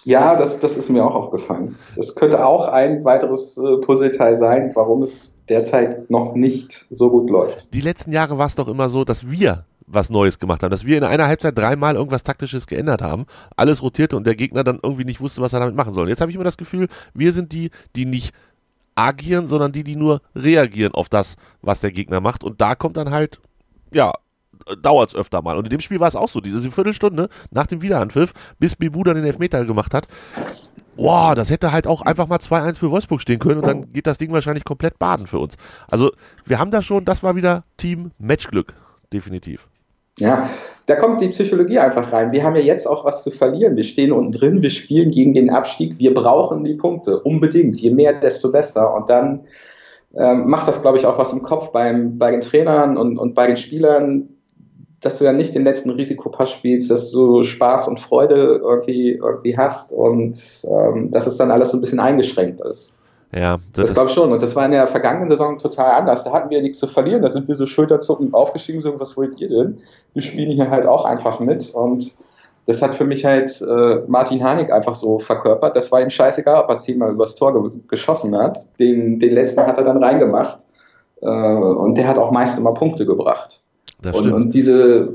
ja, 0.03 0.35
das, 0.35 0.59
das 0.59 0.77
ist 0.77 0.89
mir 0.89 1.05
auch 1.05 1.13
aufgefallen. 1.13 1.75
Das 1.95 2.15
könnte 2.15 2.43
auch 2.43 2.67
ein 2.67 3.05
weiteres 3.05 3.57
äh, 3.57 3.77
Puzzleteil 3.77 4.35
sein, 4.35 4.71
warum 4.73 5.03
es 5.03 5.45
derzeit 5.45 6.09
noch 6.09 6.33
nicht 6.33 6.87
so 6.89 7.11
gut 7.11 7.29
läuft. 7.29 7.67
Die 7.73 7.81
letzten 7.81 8.11
Jahre 8.11 8.37
war 8.39 8.47
es 8.47 8.55
doch 8.55 8.67
immer 8.67 8.89
so, 8.89 9.03
dass 9.03 9.29
wir 9.29 9.65
was 9.87 10.09
Neues 10.09 10.39
gemacht 10.39 10.63
haben, 10.63 10.71
dass 10.71 10.85
wir 10.85 10.97
in 10.97 11.03
einer 11.03 11.27
Halbzeit 11.27 11.57
dreimal 11.57 11.95
irgendwas 11.95 12.23
Taktisches 12.23 12.67
geändert 12.67 13.01
haben, 13.01 13.25
alles 13.55 13.81
rotierte 13.81 14.15
und 14.15 14.25
der 14.25 14.35
Gegner 14.35 14.63
dann 14.63 14.79
irgendwie 14.81 15.05
nicht 15.05 15.21
wusste, 15.21 15.41
was 15.41 15.53
er 15.53 15.59
damit 15.59 15.75
machen 15.75 15.93
soll. 15.93 16.09
Jetzt 16.09 16.21
habe 16.21 16.31
ich 16.31 16.35
immer 16.35 16.43
das 16.43 16.57
Gefühl, 16.57 16.87
wir 17.13 17.33
sind 17.33 17.51
die, 17.51 17.71
die 17.95 18.05
nicht 18.05 18.33
agieren, 18.95 19.47
sondern 19.47 19.71
die, 19.71 19.83
die 19.83 19.95
nur 19.95 20.21
reagieren 20.35 20.93
auf 20.93 21.09
das, 21.09 21.35
was 21.61 21.79
der 21.79 21.91
Gegner 21.91 22.21
macht. 22.21 22.43
Und 22.43 22.61
da 22.61 22.75
kommt 22.75 22.97
dann 22.97 23.11
halt, 23.11 23.39
ja, 23.93 24.13
dauert 24.81 25.09
es 25.09 25.15
öfter 25.15 25.41
mal. 25.41 25.57
Und 25.57 25.65
in 25.65 25.71
dem 25.71 25.81
Spiel 25.81 25.99
war 25.99 26.07
es 26.07 26.15
auch 26.15 26.29
so, 26.29 26.39
diese 26.41 26.71
Viertelstunde 26.71 27.29
nach 27.51 27.67
dem 27.67 27.81
Wiederanpfiff, 27.81 28.33
bis 28.59 28.75
Bibu 28.75 29.03
dann 29.03 29.15
den 29.15 29.25
Elfmeter 29.25 29.65
gemacht 29.65 29.93
hat. 29.93 30.07
Boah, 30.95 31.35
das 31.35 31.49
hätte 31.49 31.71
halt 31.71 31.87
auch 31.87 32.01
einfach 32.01 32.27
mal 32.27 32.37
2-1 32.37 32.77
für 32.77 32.91
Wolfsburg 32.91 33.21
stehen 33.21 33.39
können 33.39 33.59
und 33.59 33.67
dann 33.67 33.91
geht 33.93 34.07
das 34.07 34.17
Ding 34.17 34.31
wahrscheinlich 34.31 34.65
komplett 34.65 34.99
baden 34.99 35.25
für 35.25 35.39
uns. 35.39 35.55
Also 35.89 36.11
wir 36.45 36.59
haben 36.59 36.69
da 36.69 36.81
schon, 36.81 37.05
das 37.05 37.23
war 37.23 37.35
wieder 37.35 37.63
Team 37.77 38.11
Matchglück, 38.19 38.73
definitiv. 39.11 39.67
Ja, 40.21 40.47
da 40.85 40.95
kommt 40.97 41.19
die 41.19 41.29
Psychologie 41.29 41.79
einfach 41.79 42.13
rein. 42.13 42.31
Wir 42.31 42.43
haben 42.43 42.55
ja 42.55 42.61
jetzt 42.61 42.87
auch 42.87 43.03
was 43.05 43.23
zu 43.23 43.31
verlieren. 43.31 43.75
Wir 43.75 43.83
stehen 43.83 44.11
unten 44.11 44.31
drin, 44.31 44.61
wir 44.61 44.69
spielen 44.69 45.09
gegen 45.09 45.33
den 45.33 45.49
Abstieg. 45.49 45.97
Wir 45.97 46.13
brauchen 46.13 46.63
die 46.63 46.75
Punkte 46.75 47.19
unbedingt. 47.19 47.79
Je 47.79 47.89
mehr, 47.89 48.13
desto 48.13 48.51
besser. 48.51 48.93
Und 48.93 49.09
dann 49.09 49.41
ähm, 50.15 50.47
macht 50.47 50.67
das, 50.67 50.83
glaube 50.83 50.99
ich, 50.99 51.07
auch 51.07 51.17
was 51.17 51.33
im 51.33 51.41
Kopf 51.41 51.71
beim, 51.71 52.19
bei 52.19 52.29
den 52.29 52.41
Trainern 52.41 52.97
und, 52.97 53.17
und 53.17 53.33
bei 53.33 53.47
den 53.47 53.57
Spielern, 53.57 54.29
dass 54.99 55.17
du 55.17 55.25
ja 55.25 55.33
nicht 55.33 55.55
den 55.55 55.63
letzten 55.63 55.89
Risikopass 55.89 56.51
spielst, 56.51 56.91
dass 56.91 57.09
du 57.09 57.41
Spaß 57.41 57.87
und 57.87 57.99
Freude 57.99 58.61
irgendwie, 58.63 59.13
irgendwie 59.13 59.57
hast 59.57 59.91
und 59.91 60.37
ähm, 60.65 61.09
dass 61.09 61.25
es 61.25 61.37
dann 61.37 61.49
alles 61.49 61.71
so 61.71 61.77
ein 61.77 61.81
bisschen 61.81 61.99
eingeschränkt 61.99 62.61
ist. 62.61 62.95
Ja, 63.33 63.59
das, 63.73 63.85
das 63.85 63.93
glaube 63.93 64.09
ich 64.09 64.15
schon. 64.15 64.31
Und 64.31 64.41
das 64.41 64.55
war 64.55 64.65
in 64.65 64.71
der 64.71 64.87
vergangenen 64.87 65.29
Saison 65.29 65.57
total 65.57 65.91
anders. 65.91 66.23
Da 66.23 66.33
hatten 66.33 66.49
wir 66.49 66.61
nichts 66.61 66.79
zu 66.79 66.87
verlieren. 66.87 67.21
Da 67.21 67.29
sind 67.29 67.47
wir 67.47 67.55
so 67.55 67.65
schulterzuckend 67.65 68.33
aufgestiegen, 68.33 68.81
so, 68.81 68.99
was 68.99 69.15
wollt 69.15 69.39
ihr 69.39 69.47
denn? 69.47 69.79
Wir 70.13 70.21
spielen 70.21 70.51
hier 70.51 70.69
halt 70.69 70.85
auch 70.85 71.05
einfach 71.05 71.39
mit. 71.39 71.69
Und 71.73 72.11
das 72.65 72.81
hat 72.81 72.93
für 72.93 73.05
mich 73.05 73.23
halt 73.23 73.61
äh, 73.61 74.01
Martin 74.07 74.43
Hanig 74.43 74.71
einfach 74.71 74.95
so 74.95 75.17
verkörpert. 75.17 75.75
Das 75.75 75.91
war 75.91 76.01
ihm 76.01 76.09
scheißegal, 76.09 76.61
ob 76.61 76.69
er 76.69 76.77
zehnmal 76.77 77.11
übers 77.11 77.35
Tor 77.35 77.53
ge 77.53 77.71
geschossen 77.87 78.35
hat. 78.37 78.57
Den, 78.79 79.19
den 79.19 79.33
letzten 79.33 79.61
hat 79.61 79.77
er 79.77 79.83
dann 79.85 80.03
reingemacht. 80.03 80.57
Äh, 81.21 81.27
und 81.27 81.97
der 81.97 82.07
hat 82.07 82.17
auch 82.17 82.31
meist 82.31 82.59
immer 82.59 82.73
Punkte 82.73 83.05
gebracht. 83.05 83.61
Das 84.01 84.17
und, 84.17 84.31
und 84.31 84.53
diese, 84.53 85.13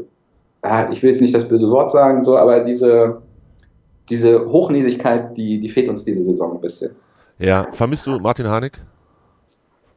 ah, 0.63 0.87
ich 0.91 1.03
will 1.03 1.11
jetzt 1.11 1.21
nicht 1.21 1.35
das 1.35 1.49
böse 1.49 1.71
Wort 1.71 1.91
sagen, 1.91 2.23
so, 2.23 2.39
aber 2.39 2.61
diese, 2.61 3.21
diese 4.09 4.47
Hochnäsigkeit, 4.47 5.37
die, 5.37 5.61
die 5.61 5.69
fehlt 5.69 5.89
uns 5.89 6.05
diese 6.05 6.23
Saison 6.23 6.55
ein 6.55 6.61
bisschen. 6.61 6.93
Ja, 7.39 7.71
vermisst 7.73 8.07
du 8.07 8.19
Martin 8.19 8.49
Harnik? 8.49 8.81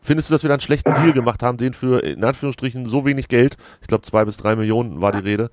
Findest 0.02 0.30
du, 0.30 0.34
dass 0.34 0.44
wir 0.44 0.48
da 0.50 0.56
einen 0.56 0.62
schlechten 0.62 0.94
Deal 0.96 1.14
gemacht 1.14 1.44
haben, 1.44 1.58
den 1.58 1.74
für 1.74 2.04
in 2.04 2.24
Anführungsstrichen 2.24 2.86
so 2.86 3.06
wenig 3.06 3.28
Geld, 3.28 3.58
ich 3.82 3.88
glaube 3.88 4.04
zwei 4.04 4.26
bis 4.26 4.38
drei 4.38 4.56
Millionen 4.56 5.02
war 5.02 5.12
die 5.12 5.20
Rede, 5.20 5.50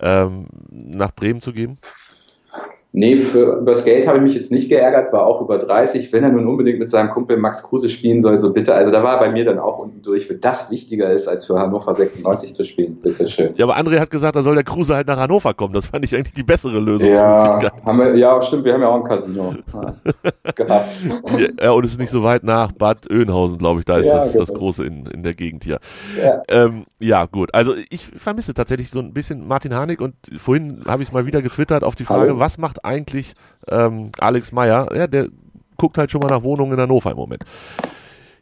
ähm, 0.00 0.46
nach 0.70 1.14
Bremen 1.14 1.40
zu 1.40 1.52
geben? 1.52 1.78
Nee, 2.92 3.14
für, 3.14 3.58
über 3.58 3.70
das 3.70 3.84
Geld 3.84 4.08
habe 4.08 4.16
ich 4.16 4.22
mich 4.24 4.34
jetzt 4.34 4.50
nicht 4.50 4.68
geärgert, 4.68 5.12
war 5.12 5.24
auch 5.24 5.40
über 5.40 5.58
30. 5.58 6.12
Wenn 6.12 6.24
er 6.24 6.30
nun 6.30 6.48
unbedingt 6.48 6.80
mit 6.80 6.90
seinem 6.90 7.10
Kumpel 7.10 7.36
Max 7.36 7.62
Kruse 7.62 7.88
spielen 7.88 8.20
soll, 8.20 8.36
so 8.36 8.52
bitte. 8.52 8.74
Also 8.74 8.90
da 8.90 9.04
war 9.04 9.20
bei 9.20 9.30
mir 9.30 9.44
dann 9.44 9.60
auch 9.60 9.78
unten 9.78 10.02
durch, 10.02 10.26
für 10.26 10.34
das 10.34 10.72
wichtiger 10.72 11.12
ist, 11.12 11.28
als 11.28 11.44
für 11.44 11.56
Hannover 11.56 11.94
96 11.94 12.52
zu 12.52 12.64
spielen. 12.64 12.96
Bitte 13.00 13.28
schön. 13.28 13.54
Ja, 13.56 13.66
aber 13.66 13.76
André 13.76 14.00
hat 14.00 14.10
gesagt, 14.10 14.34
da 14.34 14.42
soll 14.42 14.56
der 14.56 14.64
Kruse 14.64 14.96
halt 14.96 15.06
nach 15.06 15.18
Hannover 15.18 15.54
kommen. 15.54 15.72
Das 15.72 15.86
fand 15.86 16.04
ich 16.04 16.16
eigentlich 16.16 16.32
die 16.32 16.42
bessere 16.42 16.80
Lösung. 16.80 17.10
Ja, 17.10 17.60
haben 17.86 17.98
wir, 17.98 18.16
ja 18.16 18.42
stimmt, 18.42 18.64
wir 18.64 18.74
haben 18.74 18.82
ja 18.82 18.88
auch 18.88 18.96
ein 18.96 19.04
Casino 19.04 19.54
gehabt. 20.56 20.98
Ja, 21.62 21.70
und 21.70 21.84
es 21.84 21.92
ist 21.92 22.00
nicht 22.00 22.10
so 22.10 22.24
weit 22.24 22.42
nach 22.42 22.72
Bad 22.72 23.08
Oeynhausen, 23.08 23.58
glaube 23.58 23.78
ich. 23.78 23.84
Da 23.84 23.98
ist 23.98 24.06
ja, 24.06 24.16
das, 24.16 24.32
genau. 24.32 24.44
das 24.44 24.54
Große 24.54 24.84
in, 24.84 25.06
in 25.06 25.22
der 25.22 25.34
Gegend 25.34 25.62
hier. 25.62 25.78
Ja. 26.20 26.42
Ähm, 26.48 26.86
ja, 26.98 27.26
gut. 27.26 27.54
Also 27.54 27.74
ich 27.88 28.04
vermisse 28.04 28.52
tatsächlich 28.52 28.90
so 28.90 28.98
ein 28.98 29.12
bisschen 29.12 29.46
Martin 29.46 29.76
Harnik 29.76 30.00
und 30.00 30.14
vorhin 30.38 30.82
habe 30.88 31.02
ich 31.02 31.10
es 31.10 31.12
mal 31.12 31.24
wieder 31.24 31.40
getwittert 31.40 31.84
auf 31.84 31.94
die 31.94 32.04
Frage, 32.04 32.30
Hallo. 32.30 32.40
was 32.40 32.58
macht 32.58 32.79
eigentlich 32.82 33.34
ähm, 33.68 34.10
Alex 34.18 34.52
Meyer, 34.52 34.88
ja, 34.94 35.06
der 35.06 35.28
guckt 35.76 35.98
halt 35.98 36.10
schon 36.10 36.20
mal 36.20 36.28
nach 36.28 36.42
Wohnungen 36.42 36.72
in 36.72 36.80
Hannover 36.80 37.10
im 37.10 37.16
Moment. 37.16 37.44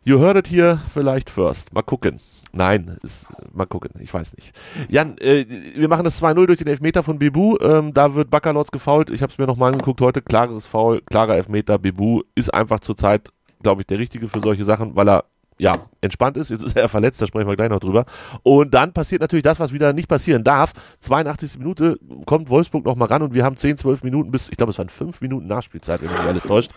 You 0.03 0.19
heard 0.19 0.37
it 0.37 0.51
here 0.51 0.81
vielleicht 0.93 1.31
first. 1.31 1.73
Mal 1.73 1.83
gucken. 1.83 2.21
Nein, 2.53 2.99
ist, 3.03 3.27
mal 3.53 3.67
gucken, 3.67 3.91
ich 4.01 4.13
weiß 4.13 4.35
nicht. 4.35 4.53
Jan, 4.89 5.19
äh, 5.19 5.45
wir 5.77 5.89
machen 5.89 6.05
das 6.05 6.23
2-0 6.23 6.47
durch 6.47 6.59
den 6.59 6.67
Elfmeter 6.67 7.03
von 7.03 7.19
Bebu. 7.19 7.57
Ähm, 7.61 7.93
da 7.93 8.15
wird 8.15 8.31
Baccalords 8.31 8.73
gefault. 8.73 9.11
Ich 9.11 9.23
habe 9.23 9.31
es 9.31 9.39
mir 9.39 9.47
nochmal 9.47 9.73
angeguckt 9.73 10.01
heute. 10.01 10.23
Klares 10.23 10.67
Foul, 10.67 11.03
klarer 11.03 11.37
Elfmeter. 11.37 11.79
Bebu 11.79 12.23
ist 12.35 12.53
einfach 12.53 12.81
zurzeit, 12.81 13.31
glaube 13.63 13.83
ich, 13.83 13.87
der 13.87 13.99
Richtige 13.99 14.29
für 14.29 14.41
solche 14.41 14.65
Sachen, 14.65 14.97
weil 14.97 15.09
er 15.09 15.25
ja, 15.59 15.75
entspannt 16.01 16.37
ist. 16.37 16.51
Jetzt 16.51 16.63
ist 16.63 16.77
er 16.77 16.89
verletzt, 16.89 17.21
da 17.21 17.27
sprechen 17.27 17.49
wir 17.49 17.57
gleich 17.57 17.69
noch 17.69 17.81
drüber. 17.81 18.05
Und 18.43 18.73
dann 18.75 18.93
passiert 18.93 19.21
natürlich 19.21 19.43
das, 19.43 19.59
was 19.61 19.73
wieder 19.73 19.93
nicht 19.93 20.09
passieren 20.09 20.45
darf. 20.45 20.73
82. 21.01 21.59
Minute 21.59 21.99
kommt 22.27 22.49
Wolfsburg 22.49 22.85
noch 22.85 22.97
mal 22.97 23.07
ran 23.07 23.23
und 23.23 23.35
wir 23.35 23.45
haben 23.45 23.57
10, 23.57 23.77
12 23.79 24.05
Minuten 24.05 24.31
bis, 24.31 24.49
ich 24.49 24.57
glaube, 24.57 24.71
es 24.71 24.79
waren 24.79 24.89
5 24.89 25.21
Minuten 25.21 25.47
Nachspielzeit, 25.47 26.01
wenn 26.03 26.11
mich 26.11 26.21
alles 26.21 26.45
täuscht. 26.45 26.71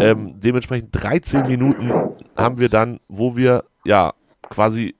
Ähm, 0.00 0.34
dementsprechend 0.40 0.90
13 0.92 1.46
Minuten 1.46 1.92
haben 2.36 2.58
wir 2.58 2.68
dann, 2.68 2.98
wo 3.08 3.36
wir 3.36 3.64
ja 3.84 4.12
quasi 4.50 4.96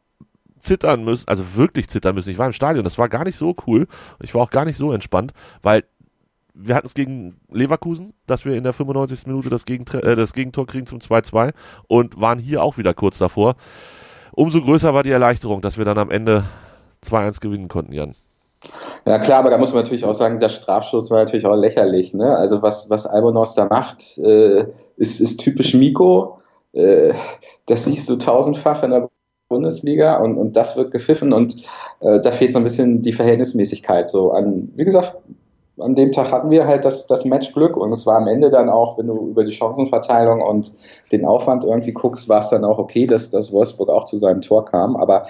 zittern 0.61 1.05
müssen, 1.05 1.27
also 1.29 1.57
wirklich 1.57 1.89
zittern 1.89 2.15
müssen. 2.15 2.31
Ich 2.31 2.39
war 2.39 2.47
im 2.47 2.53
Stadion, 2.53 2.85
das 2.85 2.99
war 2.99 3.09
gar 3.09 3.25
nicht 3.25 3.37
so 3.37 3.55
cool. 3.67 3.87
Ich 4.21 4.35
war 4.35 4.43
auch 4.43 4.51
gar 4.51 4.65
nicht 4.65 4.77
so 4.77 4.93
entspannt, 4.93 5.33
weil 5.63 5.85
wir 6.61 6.75
hatten 6.75 6.87
es 6.87 6.95
gegen 6.95 7.41
Leverkusen, 7.51 8.15
dass 8.27 8.45
wir 8.45 8.55
in 8.55 8.65
der 8.65 8.73
95. 8.73 9.27
Minute 9.27 9.49
das, 9.49 9.65
Gegentre 9.65 10.03
äh, 10.03 10.17
das 10.17 10.33
Gegentor 10.33 10.67
kriegen 10.67 10.87
zum 10.87 10.99
2-2 10.99 11.53
und 11.87 12.21
waren 12.21 12.39
hier 12.39 12.63
auch 12.63 12.79
wieder 12.79 12.95
kurz 12.95 13.19
davor. 13.19 13.55
Umso 14.33 14.61
größer 14.61 14.93
war 14.93 15.03
die 15.03 15.11
Erleichterung, 15.11 15.63
dass 15.63 15.79
wir 15.79 15.85
dann 15.85 15.99
am 15.99 16.11
Ende 16.11 16.45
2-1 17.05 17.41
gewinnen 17.41 17.69
konnten, 17.69 17.93
Jan. 17.93 18.15
Ja 19.07 19.19
klar, 19.21 19.39
aber 19.39 19.51
da 19.51 19.59
muss 19.59 19.73
man 19.73 19.83
natürlich 19.83 20.05
auch 20.05 20.15
sagen, 20.15 20.35
dieser 20.35 20.49
Strafschuss 20.49 21.11
war 21.11 21.19
natürlich 21.19 21.47
auch 21.47 21.55
lächerlich. 21.55 22.13
Ne? 22.13 22.37
Also 22.37 22.61
was, 22.61 22.91
was 22.91 23.07
Albonos 23.07 23.55
da 23.55 23.67
macht, 23.67 24.19
äh, 24.19 24.67
ist, 24.97 25.21
ist 25.21 25.39
typisch 25.39 25.75
Miko. 25.75 26.41
Äh, 26.73 27.15
das 27.67 27.85
siehst 27.85 28.09
du 28.09 28.17
tausendfach 28.17 28.83
in 28.83 28.91
der 28.91 29.09
Bundesliga 29.49 30.19
und, 30.19 30.37
und 30.37 30.57
das 30.57 30.77
wird 30.77 30.91
gepfiffen 30.91 31.33
und 31.33 31.63
äh, 32.01 32.21
da 32.21 32.33
fehlt 32.33 32.53
so 32.53 32.59
ein 32.59 32.65
bisschen 32.65 33.01
die 33.01 33.13
Verhältnismäßigkeit. 33.13 34.11
So 34.11 34.33
an, 34.33 34.71
wie 34.75 34.85
gesagt, 34.85 35.17
an 35.81 35.95
dem 35.95 36.13
Tag 36.13 36.31
hatten 36.33 36.51
wir 36.51 36.67
halt 36.67 36.85
das, 36.85 37.07
das 37.07 37.25
Matchglück 37.25 37.77
und 37.77 37.93
es 37.93 38.07
war 38.07 38.17
am 38.17 38.27
Ende 38.27 38.51
dann 38.51 38.69
auch, 38.69 38.99
wenn 38.99 39.07
du 39.07 39.29
über 39.29 39.45
die 39.45 39.53
Chancenverteilung 39.53 40.41
und 40.41 40.73
den 41.13 41.25
Aufwand 41.25 41.65
irgendwie 41.65 41.93
guckst, 41.93 42.29
war 42.29 42.41
es 42.41 42.49
dann 42.49 42.65
auch 42.65 42.79
okay, 42.79 43.07
dass, 43.07 43.31
dass 43.31 43.53
Wolfsburg 43.53 43.89
auch 43.91 44.05
zu 44.05 44.17
seinem 44.17 44.43
Tor 44.43 44.65
kam. 44.65 44.97
Aber 44.97 45.27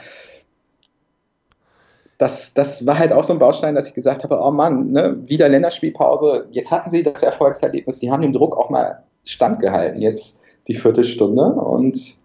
das, 2.18 2.52
das 2.52 2.84
war 2.84 2.98
halt 2.98 3.12
auch 3.12 3.24
so 3.24 3.32
ein 3.32 3.38
Baustein, 3.38 3.74
dass 3.74 3.88
ich 3.88 3.94
gesagt 3.94 4.24
habe, 4.24 4.40
oh 4.40 4.50
Mann, 4.50 4.90
ne, 4.90 5.16
wieder 5.26 5.48
Länderspielpause. 5.48 6.46
Jetzt 6.50 6.70
hatten 6.70 6.90
sie 6.90 7.02
das 7.02 7.22
Erfolgserlebnis, 7.22 8.00
die 8.00 8.10
haben 8.10 8.22
dem 8.22 8.32
Druck 8.32 8.56
auch 8.56 8.70
mal 8.70 9.04
standgehalten. 9.24 10.00
Jetzt 10.00 10.40
die 10.66 10.74
Viertelstunde 10.74 11.44
und 11.44 12.18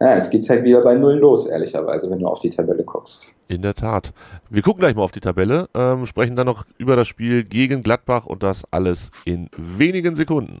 ja, 0.00 0.16
jetzt 0.16 0.32
es 0.32 0.48
halt 0.48 0.64
wieder 0.64 0.80
bei 0.80 0.94
Null 0.94 1.16
los, 1.16 1.46
ehrlicherweise, 1.46 2.10
wenn 2.10 2.20
du 2.20 2.26
auf 2.26 2.40
die 2.40 2.48
Tabelle 2.48 2.84
guckst. 2.84 3.28
In 3.48 3.60
der 3.60 3.74
Tat. 3.74 4.12
Wir 4.48 4.62
gucken 4.62 4.80
gleich 4.80 4.94
mal 4.94 5.02
auf 5.02 5.12
die 5.12 5.20
Tabelle, 5.20 5.68
ähm, 5.74 6.06
sprechen 6.06 6.36
dann 6.36 6.46
noch 6.46 6.64
über 6.78 6.96
das 6.96 7.06
Spiel 7.06 7.44
gegen 7.44 7.82
Gladbach 7.82 8.24
und 8.24 8.42
das 8.42 8.64
alles 8.70 9.10
in 9.26 9.50
wenigen 9.56 10.14
Sekunden. 10.14 10.60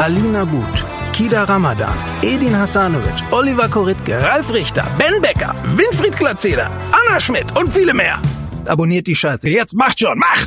Alina 0.00 0.44
But, 0.44 0.84
Kida 1.12 1.44
Ramadan, 1.48 1.92
Edin 2.22 2.54
Hasanovic, 2.54 3.20
Oliver 3.32 3.68
Koritke, 3.68 4.22
Ralf 4.22 4.54
Richter, 4.54 4.86
Ben 4.96 5.20
Becker, 5.20 5.52
Winfried 5.76 6.16
Glatzeder, 6.16 6.70
Anna 6.92 7.18
Schmidt 7.18 7.56
und 7.58 7.68
viele 7.68 7.92
mehr. 7.92 8.20
Abonniert 8.64 9.08
die 9.08 9.16
Scheiße. 9.16 9.48
Jetzt 9.48 9.74
macht 9.74 9.98
schon, 9.98 10.16
mach! 10.16 10.46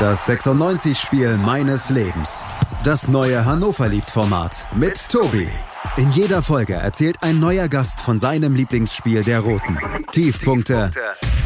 Das 0.00 0.26
96-Spiel 0.26 1.36
meines 1.36 1.90
Lebens. 1.90 2.42
Das 2.82 3.06
neue 3.06 3.44
Hannover 3.44 3.88
liebt 3.88 4.10
Format 4.10 4.66
mit 4.74 5.10
Tobi. 5.10 5.46
In 5.98 6.10
jeder 6.10 6.42
Folge 6.42 6.74
erzählt 6.74 7.18
ein 7.22 7.38
neuer 7.38 7.68
Gast 7.68 8.00
von 8.00 8.18
seinem 8.18 8.54
Lieblingsspiel 8.54 9.24
der 9.24 9.40
Roten. 9.40 9.78
Tiefpunkte. 10.12 10.90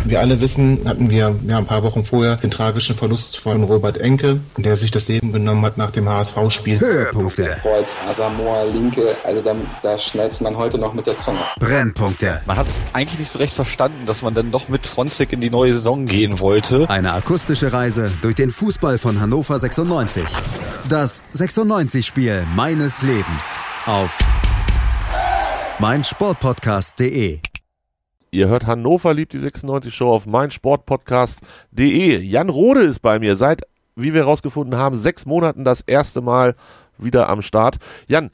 Wir 0.05 0.21
alle 0.21 0.41
wissen, 0.41 0.81
hatten 0.87 1.11
wir 1.11 1.35
ja, 1.47 1.59
ein 1.59 1.67
paar 1.67 1.83
Wochen 1.83 2.05
vorher 2.05 2.37
den 2.37 2.51
tragischen 2.51 2.97
Verlust 2.97 3.37
von 3.37 3.63
Robert 3.65 3.99
Enke, 3.99 4.41
der 4.57 4.77
sich 4.77 4.91
das 4.91 5.09
Leben 5.09 5.33
genommen 5.33 5.65
hat 5.65 5.77
nach 5.77 5.91
dem 5.91 6.09
HSV-Spiel. 6.09 6.81
Höhepunkte. 6.81 7.59
Kreuz, 7.61 7.99
Asamoah, 8.09 8.65
Linke, 8.67 9.15
also 9.25 9.43
da, 9.43 9.55
da 9.83 9.99
schnellst 9.99 10.41
man 10.41 10.57
heute 10.57 10.79
noch 10.79 10.95
mit 10.95 11.07
der 11.07 11.19
Zunge. 11.19 11.41
Brennpunkte. 11.59 12.41
Man 12.47 12.57
hat 12.57 12.67
es 12.67 12.79
eigentlich 12.95 13.19
nicht 13.19 13.31
so 13.31 13.39
recht 13.39 13.53
verstanden, 13.53 14.07
dass 14.07 14.23
man 14.23 14.35
dann 14.35 14.51
doch 14.51 14.69
mit 14.69 14.87
Fronzek 14.87 15.33
in 15.33 15.41
die 15.41 15.51
neue 15.51 15.75
Saison 15.75 16.07
gehen 16.07 16.39
wollte. 16.41 16.89
Eine 16.89 17.13
akustische 17.13 17.73
Reise 17.73 18.11
durch 18.23 18.35
den 18.35 18.51
Fußball 18.51 18.97
von 18.99 19.21
Hannover 19.21 19.59
96. 19.59 20.25
Das 20.89 21.25
96-Spiel 21.35 22.47
meines 22.55 23.03
Lebens 23.03 23.59
auf 23.85 24.17
meinsportpodcast.de. 25.79 27.41
Ihr 28.33 28.49
hört 28.49 28.67
Hannover 28.67 29.13
liebt 29.13 29.33
die 29.33 29.39
96 29.39 29.93
Show 29.93 30.09
auf 30.09 30.25
meinsportpodcast.de. 30.27 32.21
Jan 32.21 32.49
Rode 32.49 32.83
ist 32.83 33.01
bei 33.01 33.19
mir 33.19 33.35
seit, 33.35 33.63
wie 33.97 34.15
wir 34.15 34.21
herausgefunden 34.21 34.79
haben, 34.79 34.95
sechs 34.95 35.27
Monaten 35.27 35.65
das 35.65 35.81
erste 35.81 36.21
Mal 36.21 36.55
wieder 36.97 37.29
am 37.29 37.43
Start. 37.43 37.79
Jan, 38.07 38.31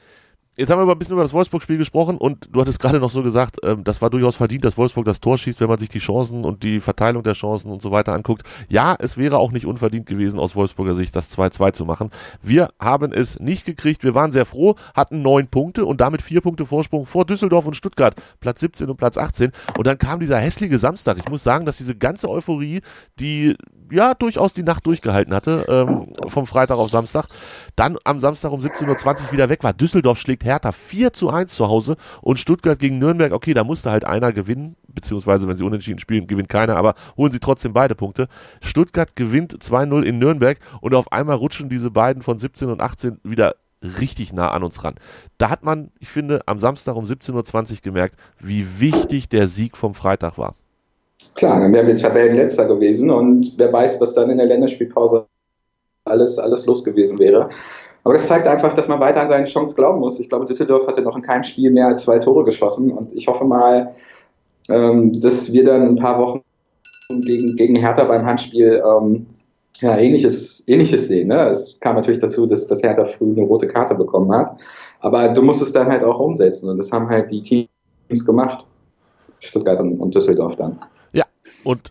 Jetzt 0.59 0.71
haben 0.71 0.87
wir 0.87 0.91
ein 0.91 0.99
bisschen 0.99 1.13
über 1.13 1.23
das 1.23 1.35
Wolfsburg-Spiel 1.35 1.77
gesprochen 1.77 2.17
und 2.17 2.49
du 2.51 2.63
hattest 2.63 2.81
gerade 2.81 2.99
noch 2.99 3.11
so 3.11 3.23
gesagt, 3.23 3.59
ähm, 3.63 3.85
das 3.85 4.01
war 4.01 4.09
durchaus 4.09 4.37
verdient, 4.37 4.65
dass 4.65 4.79
Wolfsburg 4.79 5.05
das 5.05 5.21
Tor 5.21 5.37
schießt, 5.37 5.61
wenn 5.61 5.69
man 5.69 5.77
sich 5.77 5.91
die 5.91 5.99
Chancen 5.99 6.47
und 6.47 6.63
die 6.63 6.81
Verteilung 6.81 7.23
der 7.23 7.35
Chancen 7.35 7.71
und 7.71 7.83
so 7.83 7.91
weiter 7.91 8.15
anguckt. 8.15 8.43
Ja, 8.71 8.97
es 8.99 9.19
wäre 9.19 9.37
auch 9.37 9.53
nicht 9.53 9.67
unverdient 9.67 10.07
gewesen, 10.07 10.41
aus 10.41 10.57
Wolfsburger 10.57 10.95
Sicht 10.95 11.15
das 11.15 11.31
2-2 11.37 11.75
zu 11.75 11.85
machen. 11.85 12.11
Wir 12.41 12.71
haben 12.81 13.13
es 13.13 13.39
nicht 13.39 13.67
gekriegt. 13.67 14.03
Wir 14.03 14.15
waren 14.15 14.33
sehr 14.33 14.47
froh, 14.47 14.77
hatten 14.95 15.21
neun 15.21 15.49
Punkte 15.49 15.85
und 15.85 16.01
damit 16.01 16.23
vier 16.23 16.41
Punkte 16.41 16.65
Vorsprung 16.65 17.05
vor 17.05 17.27
Düsseldorf 17.27 17.67
und 17.67 17.77
Stuttgart, 17.77 18.15
Platz 18.41 18.61
17 18.61 18.89
und 18.89 18.97
Platz 18.97 19.19
18. 19.19 19.53
Und 19.77 19.87
dann 19.87 19.99
kam 19.99 20.21
dieser 20.21 20.39
hässliche 20.39 20.79
Samstag. 20.79 21.19
Ich 21.19 21.29
muss 21.29 21.43
sagen, 21.43 21.67
dass 21.67 21.77
diese 21.77 21.95
ganze 21.95 22.31
Euphorie, 22.31 22.81
die 23.21 23.57
ja 23.91 24.15
durchaus 24.15 24.55
die 24.55 24.63
Nacht 24.63 24.87
durchgehalten 24.87 25.35
hatte, 25.35 25.67
ähm, 25.69 26.03
vom 26.29 26.47
Freitag 26.47 26.79
auf 26.79 26.91
Samstag, 26.91 27.29
dann 27.77 27.99
am 28.05 28.19
Samstag 28.19 28.53
um 28.53 28.61
17.20 28.61 29.27
Uhr 29.27 29.33
wieder 29.33 29.51
weg 29.51 29.63
war. 29.63 29.75
Düsseldorf 29.75 30.19
schlägt 30.19 30.46
Hertha 30.47 30.73
4 30.73 31.13
zu 31.13 31.31
1 31.31 31.55
zu 31.55 31.69
Hause 31.69 31.97
und 32.23 32.39
Stuttgart 32.39 32.79
gegen 32.79 32.99
Nürnberg, 32.99 33.33
okay, 33.33 33.53
da 33.53 33.65
musste 33.65 33.91
halt 33.91 34.05
einer 34.05 34.33
gewinnen, 34.33 34.77
beziehungsweise 34.89 35.47
wenn 35.49 35.57
sie 35.57 35.65
unentschieden 35.65 35.99
spielen, 35.99 36.27
gewinnt 36.27 36.49
keiner, 36.49 36.77
aber 36.77 36.95
holen 37.17 37.33
sie 37.33 37.41
trotzdem 37.41 37.73
beide 37.73 37.95
Punkte. 37.95 38.29
Stuttgart 38.61 39.15
gewinnt 39.17 39.53
2-0 39.53 40.03
in 40.03 40.19
Nürnberg 40.19 40.59
und 40.81 40.95
auf 40.95 41.13
einmal 41.13 41.37
rutschen 41.37 41.69
diese 41.69 41.91
beiden 41.91 42.23
von 42.23 42.39
17 42.39 42.71
und 42.71 42.81
18 42.81 43.19
wieder 43.23 43.57
richtig 44.01 44.33
nah 44.33 44.51
an 44.51 44.63
uns 44.63 44.83
ran. 44.85 44.95
Da 45.39 45.51
hat 45.51 45.63
man, 45.63 45.91
ich 45.99 46.09
finde, 46.09 46.41
am 46.47 46.59
Samstag 46.59 46.97
um 46.97 47.05
17.20 47.05 47.73
Uhr 47.73 47.77
gemerkt, 47.83 48.17
wie 48.41 48.67
wichtig 48.79 49.29
der 49.29 49.49
Sieg 49.49 49.77
vom 49.77 49.95
Freitag 49.95 50.39
war. 50.39 50.55
Klar, 51.35 51.61
dann 51.61 51.73
wären 51.73 51.87
wir 51.87 51.97
Tabellenletzter 51.97 52.67
gewesen 52.67 53.11
und 53.11 53.55
wer 53.59 53.73
weiß, 53.73 54.01
was 54.01 54.15
dann 54.15 54.31
in 54.31 54.39
der 54.39 54.47
Länderspielpause 54.47 55.27
alles, 56.05 56.39
alles 56.39 56.67
los 56.67 56.85
gewesen 56.85 57.19
wäre. 57.19 57.51
Aber 58.07 58.13
das 58.13 58.29
zeigt 58.29 58.47
einfach, 58.47 58.73
dass 58.73 58.87
man 58.87 59.01
weiter 59.01 59.21
an 59.21 59.27
seine 59.27 59.47
Chance 59.47 59.75
glauben 59.75 59.99
muss. 59.99 60.21
Ich 60.21 60.29
glaube, 60.29 60.45
Düsseldorf 60.45 60.87
hatte 60.87 61.03
noch 61.03 61.17
in 61.17 61.23
keinem 61.23 61.43
Spiel 61.43 61.73
mehr 61.73 61.89
als 61.89 62.03
zwei 62.05 62.21
Tore 62.21 62.45
geschossen 62.45 62.93
und 62.93 63.13
ich 63.13 63.27
hoffe 63.27 63.45
mal, 63.45 63.97
ähm, 64.69 65.21
dass 65.21 65.53
wir 65.53 65.65
dann 65.65 65.83
ein 65.83 65.97
paar 65.97 66.21
Wochen 66.21 66.41
gegen, 67.09 67.57
gegen 67.57 67.75
Hertha 67.75 68.05
beim 68.05 68.25
Handspiel 68.25 68.81
ähm, 68.89 69.27
ja, 69.79 69.99
ähnliches, 69.99 70.63
ähnliches 70.69 71.09
sehen. 71.09 71.27
Ne? 71.27 71.49
Es 71.49 71.81
kam 71.81 71.97
natürlich 71.97 72.21
dazu, 72.21 72.47
dass, 72.47 72.69
dass 72.69 72.81
Hertha 72.81 73.07
früh 73.07 73.33
eine 73.33 73.43
rote 73.43 73.67
Karte 73.67 73.97
bekommen 73.97 74.31
hat. 74.31 74.57
Aber 75.01 75.29
du 75.31 75.43
musst 75.43 75.61
es 75.61 75.73
dann 75.73 75.89
halt 75.89 76.05
auch 76.05 76.21
umsetzen 76.21 76.71
und 76.71 76.79
das 76.79 76.93
haben 76.93 77.09
halt 77.09 77.33
die 77.33 77.43
Teams 77.43 78.25
gemacht. 78.25 78.65
Stuttgart 79.41 79.81
und, 79.81 79.99
und 79.99 80.15
Düsseldorf 80.15 80.55
dann. 80.55 80.79
Und 81.65 81.91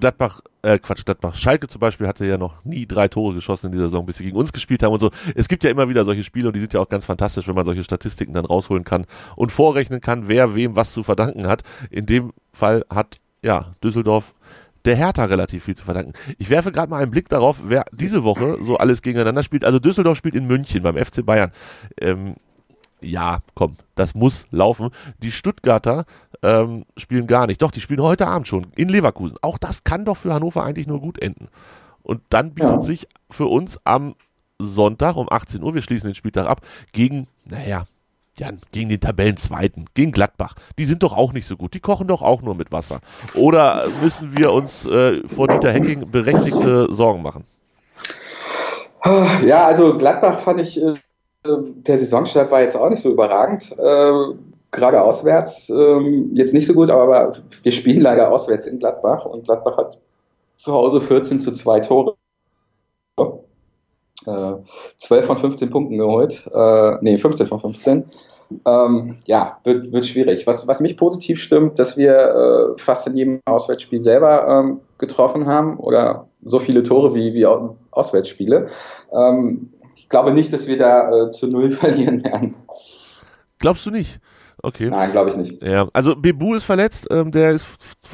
Gladbach, 0.00 0.40
äh, 0.62 0.78
Quatsch, 0.78 1.04
Gladbach, 1.04 1.34
Schalke 1.34 1.68
zum 1.68 1.80
Beispiel 1.80 2.06
hatte 2.08 2.26
ja 2.26 2.38
noch 2.38 2.64
nie 2.64 2.86
drei 2.86 3.08
Tore 3.08 3.34
geschossen 3.34 3.66
in 3.66 3.72
dieser 3.72 3.84
Saison, 3.84 4.06
bis 4.06 4.16
sie 4.16 4.24
gegen 4.24 4.36
uns 4.36 4.52
gespielt 4.52 4.82
haben 4.82 4.92
und 4.92 5.00
so. 5.00 5.10
Es 5.34 5.48
gibt 5.48 5.62
ja 5.64 5.70
immer 5.70 5.88
wieder 5.88 6.04
solche 6.04 6.24
Spiele 6.24 6.48
und 6.48 6.56
die 6.56 6.60
sind 6.60 6.72
ja 6.72 6.80
auch 6.80 6.88
ganz 6.88 7.04
fantastisch, 7.04 7.46
wenn 7.46 7.54
man 7.54 7.64
solche 7.64 7.84
Statistiken 7.84 8.32
dann 8.32 8.44
rausholen 8.44 8.84
kann 8.84 9.06
und 9.36 9.52
vorrechnen 9.52 10.00
kann, 10.00 10.28
wer 10.28 10.54
wem 10.54 10.76
was 10.76 10.92
zu 10.92 11.02
verdanken 11.02 11.46
hat. 11.46 11.62
In 11.90 12.06
dem 12.06 12.32
Fall 12.52 12.84
hat, 12.90 13.20
ja, 13.42 13.74
Düsseldorf 13.82 14.34
der 14.84 14.96
Hertha 14.96 15.24
relativ 15.24 15.64
viel 15.64 15.76
zu 15.76 15.84
verdanken. 15.84 16.14
Ich 16.38 16.48
werfe 16.50 16.72
gerade 16.72 16.90
mal 16.90 17.02
einen 17.02 17.10
Blick 17.10 17.28
darauf, 17.28 17.60
wer 17.64 17.84
diese 17.92 18.24
Woche 18.24 18.58
so 18.60 18.78
alles 18.78 19.02
gegeneinander 19.02 19.42
spielt. 19.42 19.64
Also 19.64 19.78
Düsseldorf 19.78 20.16
spielt 20.16 20.34
in 20.34 20.46
München 20.46 20.82
beim 20.82 20.96
FC 20.96 21.24
Bayern. 21.24 21.52
Ähm, 22.00 22.36
ja, 23.02 23.40
komm, 23.54 23.76
das 23.94 24.14
muss 24.14 24.46
laufen. 24.50 24.90
Die 25.18 25.32
Stuttgarter 25.32 26.04
ähm, 26.42 26.84
spielen 26.96 27.26
gar 27.26 27.46
nicht. 27.46 27.62
Doch, 27.62 27.70
die 27.70 27.80
spielen 27.80 28.02
heute 28.02 28.26
Abend 28.26 28.48
schon 28.48 28.68
in 28.76 28.88
Leverkusen. 28.88 29.36
Auch 29.42 29.58
das 29.58 29.84
kann 29.84 30.04
doch 30.04 30.16
für 30.16 30.34
Hannover 30.34 30.64
eigentlich 30.64 30.86
nur 30.86 31.00
gut 31.00 31.20
enden. 31.20 31.48
Und 32.02 32.22
dann 32.30 32.54
bietet 32.54 32.70
ja. 32.70 32.82
sich 32.82 33.08
für 33.30 33.46
uns 33.46 33.78
am 33.84 34.14
Sonntag 34.58 35.16
um 35.16 35.28
18 35.30 35.62
Uhr, 35.62 35.74
wir 35.74 35.82
schließen 35.82 36.08
den 36.08 36.14
Spieltag 36.14 36.46
ab, 36.46 36.60
gegen, 36.92 37.28
naja, 37.44 37.86
ja, 38.38 38.50
gegen 38.72 38.88
den 38.88 39.00
Tabellenzweiten, 39.00 39.86
gegen 39.94 40.12
Gladbach. 40.12 40.54
Die 40.78 40.84
sind 40.84 41.02
doch 41.02 41.16
auch 41.16 41.32
nicht 41.32 41.46
so 41.46 41.56
gut. 41.56 41.74
Die 41.74 41.80
kochen 41.80 42.06
doch 42.06 42.22
auch 42.22 42.42
nur 42.42 42.54
mit 42.54 42.72
Wasser. 42.72 43.00
Oder 43.34 43.86
müssen 44.02 44.36
wir 44.36 44.52
uns 44.52 44.86
äh, 44.86 45.26
vor 45.28 45.48
Dieter 45.48 45.72
Hecking 45.72 46.10
berechtigte 46.10 46.92
Sorgen 46.92 47.22
machen? 47.22 47.44
Ja, 49.46 49.64
also 49.66 49.96
Gladbach 49.96 50.40
fand 50.40 50.60
ich, 50.60 50.80
äh, 50.80 50.94
der 51.44 51.98
Saisonstart 51.98 52.50
war 52.50 52.60
jetzt 52.60 52.76
auch 52.76 52.90
nicht 52.90 53.02
so 53.02 53.10
überragend. 53.10 53.72
Äh, 53.78 54.34
gerade 54.70 55.02
auswärts 55.02 55.68
ähm, 55.70 56.30
jetzt 56.34 56.54
nicht 56.54 56.66
so 56.66 56.74
gut, 56.74 56.90
aber 56.90 57.34
wir 57.62 57.72
spielen 57.72 58.02
leider 58.02 58.30
auswärts 58.30 58.66
in 58.66 58.78
Gladbach 58.78 59.24
und 59.24 59.44
Gladbach 59.44 59.76
hat 59.76 59.98
zu 60.56 60.72
Hause 60.72 61.00
14 61.00 61.40
zu 61.40 61.52
2 61.52 61.80
Tore. 61.80 62.16
Äh, 64.26 64.52
12 64.98 65.26
von 65.26 65.36
15 65.38 65.70
Punkten 65.70 65.96
geholt. 65.96 66.48
Äh, 66.54 66.98
nee, 67.00 67.16
15 67.16 67.46
von 67.46 67.58
15. 67.58 68.04
Ähm, 68.66 69.16
ja, 69.24 69.58
wird, 69.64 69.92
wird 69.92 70.06
schwierig. 70.06 70.46
Was, 70.46 70.66
was 70.66 70.80
mich 70.80 70.96
positiv 70.96 71.40
stimmt, 71.40 71.78
dass 71.78 71.96
wir 71.96 72.74
äh, 72.76 72.80
fast 72.80 73.06
in 73.06 73.16
jedem 73.16 73.40
Auswärtsspiel 73.46 74.00
selber 74.00 74.46
ähm, 74.46 74.80
getroffen 74.98 75.46
haben 75.46 75.78
oder 75.78 76.28
so 76.44 76.58
viele 76.58 76.82
Tore 76.82 77.14
wie, 77.14 77.32
wie 77.32 77.46
Auswärtsspiele. 77.46 78.66
Ähm, 79.12 79.72
glaube 80.10 80.32
nicht, 80.32 80.52
dass 80.52 80.66
wir 80.66 80.76
da 80.76 81.26
äh, 81.26 81.30
zu 81.30 81.46
Null 81.46 81.70
verlieren 81.70 82.22
werden. 82.22 82.56
Glaubst 83.58 83.86
du 83.86 83.90
nicht? 83.90 84.20
Okay. 84.62 84.90
Nein, 84.90 85.10
glaube 85.12 85.30
ich 85.30 85.36
nicht. 85.36 85.62
Ja, 85.62 85.88
also 85.94 86.14
Bebu 86.14 86.54
ist 86.54 86.64
verletzt, 86.64 87.06
ähm, 87.10 87.30
der 87.30 87.52
ist 87.52 87.66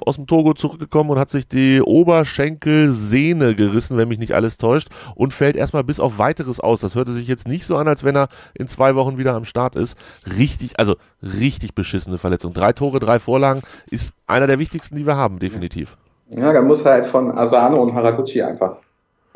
aus 0.05 0.15
dem 0.15 0.29
Togo 0.29 0.55
zurückgekommen 0.55 1.11
und 1.11 1.19
hat 1.19 1.31
sich 1.31 1.49
die 1.49 1.81
Oberschenkelsehne 1.83 3.57
gerissen, 3.57 3.97
wenn 3.97 4.09
mich 4.09 4.21
nicht 4.21 4.33
alles 4.33 4.57
täuscht, 4.57 4.89
und 5.17 5.35
fällt 5.35 5.57
erstmal 5.57 5.83
bis 5.83 5.99
auf 5.99 6.19
weiteres 6.19 6.61
aus. 6.61 6.81
Das 6.81 6.95
hörte 6.95 7.13
sich 7.13 7.27
jetzt 7.27 7.49
nicht 7.49 7.67
so 7.67 7.77
an, 7.77 7.89
als 7.89 8.05
wenn 8.05 8.17
er 8.17 8.29
in 8.55 8.69
zwei 8.69 8.95
Wochen 8.95 9.19
wieder 9.19 9.35
am 9.35 9.45
Start 9.45 9.75
ist. 9.75 9.97
Richtig, 10.39 10.79
also 10.79 10.95
richtig 11.21 11.75
beschissene 11.75 12.19
Verletzung. 12.19 12.53
Drei 12.53 12.73
Tore, 12.73 13.01
drei 13.01 13.19
Vorlagen 13.19 13.63
ist 13.91 14.13
einer 14.29 14.47
der 14.47 14.61
wichtigsten, 14.61 14.95
die 14.95 15.07
wir 15.07 15.17
haben, 15.17 15.41
definitiv. 15.41 15.97
Ja, 16.29 16.53
da 16.53 16.63
muss 16.63 16.85
halt 16.85 17.09
von 17.09 17.37
Asano 17.37 17.83
und 17.83 17.95
Haraguchi 17.95 18.43
einfach 18.43 18.77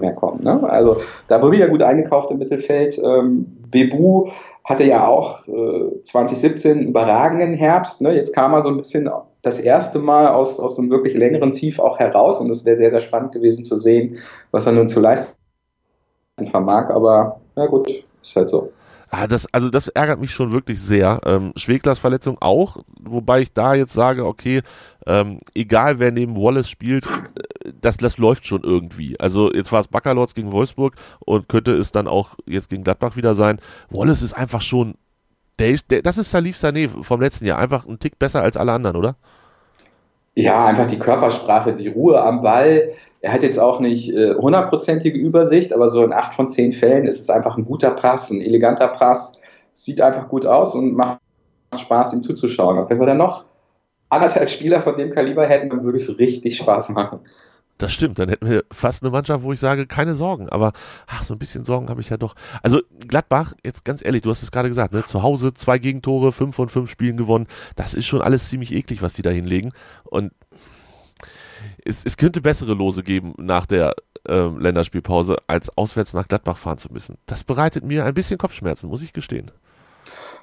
mehr 0.00 0.14
kommen. 0.14 0.42
Ne? 0.42 0.68
Also 0.68 0.98
da 1.28 1.42
wurde 1.42 1.58
ja 1.58 1.68
gut 1.68 1.82
eingekauft 1.82 2.30
im 2.30 2.38
Mittelfeld. 2.38 2.98
Ähm, 2.98 3.46
Bebu 3.70 4.28
hatte 4.64 4.84
ja 4.84 5.06
auch 5.06 5.46
äh, 5.46 6.02
2017 6.02 6.78
einen 6.78 6.88
überragenden 6.88 7.54
Herbst. 7.54 8.00
Ne? 8.00 8.14
Jetzt 8.14 8.34
kam 8.34 8.52
er 8.52 8.62
so 8.62 8.68
ein 8.68 8.76
bisschen 8.76 9.08
das 9.42 9.58
erste 9.58 9.98
Mal 9.98 10.28
aus, 10.28 10.60
aus 10.60 10.78
einem 10.78 10.90
wirklich 10.90 11.14
längeren 11.14 11.52
Tief 11.52 11.78
auch 11.78 11.98
heraus 11.98 12.40
und 12.40 12.50
es 12.50 12.64
wäre 12.64 12.76
sehr, 12.76 12.90
sehr 12.90 13.00
spannend 13.00 13.32
gewesen 13.32 13.64
zu 13.64 13.76
sehen, 13.76 14.16
was 14.50 14.66
er 14.66 14.72
nun 14.72 14.88
zu 14.88 15.00
leisten 15.00 15.36
vermag. 16.50 16.90
Aber 16.90 17.40
ja 17.56 17.66
gut, 17.66 17.88
ist 18.22 18.36
halt 18.36 18.50
so. 18.50 18.72
Ah, 19.12 19.26
das, 19.26 19.52
also 19.52 19.70
das 19.70 19.88
ärgert 19.88 20.20
mich 20.20 20.32
schon 20.32 20.52
wirklich 20.52 20.80
sehr. 20.80 21.20
Ähm, 21.24 21.52
Schweglers 21.56 21.98
Verletzung 21.98 22.38
auch, 22.40 22.76
wobei 23.00 23.40
ich 23.40 23.52
da 23.52 23.74
jetzt 23.74 23.92
sage, 23.92 24.24
okay, 24.24 24.62
ähm, 25.04 25.40
egal 25.52 25.98
wer 25.98 26.12
neben 26.12 26.36
Wallace 26.36 26.70
spielt, 26.70 27.06
äh, 27.06 27.72
das, 27.80 27.96
das 27.96 28.18
läuft 28.18 28.46
schon 28.46 28.62
irgendwie. 28.62 29.18
Also 29.18 29.52
jetzt 29.52 29.72
war 29.72 29.80
es 29.80 29.88
Baccalords 29.88 30.36
gegen 30.36 30.52
Wolfsburg 30.52 30.94
und 31.18 31.48
könnte 31.48 31.72
es 31.72 31.90
dann 31.90 32.06
auch 32.06 32.36
jetzt 32.46 32.70
gegen 32.70 32.84
Gladbach 32.84 33.16
wieder 33.16 33.34
sein. 33.34 33.60
Wallace 33.90 34.22
ist 34.22 34.34
einfach 34.34 34.60
schon, 34.60 34.94
der, 35.58 35.76
der, 35.90 36.02
das 36.02 36.16
ist 36.16 36.30
Salif 36.30 36.56
Sané 36.56 36.88
vom 37.02 37.20
letzten 37.20 37.46
Jahr, 37.46 37.58
einfach 37.58 37.86
ein 37.86 37.98
Tick 37.98 38.16
besser 38.16 38.42
als 38.42 38.56
alle 38.56 38.72
anderen, 38.72 38.96
oder? 38.96 39.16
Ja, 40.40 40.64
einfach 40.64 40.86
die 40.86 40.98
Körpersprache, 40.98 41.74
die 41.74 41.88
Ruhe 41.88 42.22
am 42.22 42.40
Ball. 42.40 42.90
Er 43.20 43.32
hat 43.32 43.42
jetzt 43.42 43.58
auch 43.58 43.78
nicht 43.78 44.10
äh, 44.10 44.34
hundertprozentige 44.34 45.18
äh, 45.18 45.22
Übersicht, 45.22 45.72
aber 45.74 45.90
so 45.90 46.02
in 46.02 46.14
acht 46.14 46.34
von 46.34 46.48
zehn 46.48 46.72
Fällen 46.72 47.04
ist 47.04 47.20
es 47.20 47.28
einfach 47.28 47.58
ein 47.58 47.66
guter 47.66 47.90
Pass, 47.90 48.30
ein 48.30 48.40
eleganter 48.40 48.88
Pass. 48.88 49.38
Sieht 49.70 50.00
einfach 50.00 50.28
gut 50.28 50.46
aus 50.46 50.74
und 50.74 50.94
macht 50.94 51.18
Spaß, 51.76 52.14
ihm 52.14 52.22
zuzuschauen. 52.22 52.78
Und 52.78 52.88
wenn 52.88 52.98
wir 52.98 53.06
dann 53.06 53.18
noch 53.18 53.44
anderthalb 54.08 54.48
Spieler 54.48 54.80
von 54.80 54.96
dem 54.96 55.10
Kaliber 55.10 55.46
hätten, 55.46 55.68
dann 55.68 55.84
würde 55.84 55.98
es 55.98 56.18
richtig 56.18 56.56
Spaß 56.56 56.88
machen. 56.88 57.20
Das 57.80 57.92
stimmt, 57.94 58.18
dann 58.18 58.28
hätten 58.28 58.46
wir 58.46 58.64
fast 58.70 59.02
eine 59.02 59.10
Mannschaft, 59.10 59.42
wo 59.42 59.54
ich 59.54 59.58
sage, 59.58 59.86
keine 59.86 60.14
Sorgen. 60.14 60.50
Aber 60.50 60.72
ach, 61.06 61.22
so 61.22 61.34
ein 61.34 61.38
bisschen 61.38 61.64
Sorgen 61.64 61.88
habe 61.88 62.02
ich 62.02 62.10
ja 62.10 62.18
doch. 62.18 62.34
Also 62.62 62.82
Gladbach, 63.08 63.54
jetzt 63.64 63.86
ganz 63.86 64.04
ehrlich, 64.04 64.20
du 64.20 64.28
hast 64.28 64.42
es 64.42 64.52
gerade 64.52 64.68
gesagt, 64.68 64.92
ne? 64.92 65.02
zu 65.06 65.22
Hause 65.22 65.54
zwei 65.54 65.78
Gegentore, 65.78 66.30
fünf 66.30 66.54
von 66.54 66.68
fünf 66.68 66.90
Spielen 66.90 67.16
gewonnen. 67.16 67.46
Das 67.76 67.94
ist 67.94 68.06
schon 68.06 68.20
alles 68.20 68.50
ziemlich 68.50 68.74
eklig, 68.74 69.00
was 69.00 69.14
die 69.14 69.22
da 69.22 69.30
hinlegen. 69.30 69.72
Und 70.04 70.32
es, 71.82 72.04
es 72.04 72.18
könnte 72.18 72.42
bessere 72.42 72.74
Lose 72.74 73.02
geben 73.02 73.32
nach 73.38 73.64
der 73.64 73.94
äh, 74.28 74.46
Länderspielpause, 74.46 75.38
als 75.46 75.74
auswärts 75.78 76.12
nach 76.12 76.28
Gladbach 76.28 76.58
fahren 76.58 76.76
zu 76.76 76.92
müssen. 76.92 77.16
Das 77.24 77.44
bereitet 77.44 77.82
mir 77.82 78.04
ein 78.04 78.12
bisschen 78.12 78.36
Kopfschmerzen, 78.36 78.90
muss 78.90 79.00
ich 79.00 79.14
gestehen. 79.14 79.50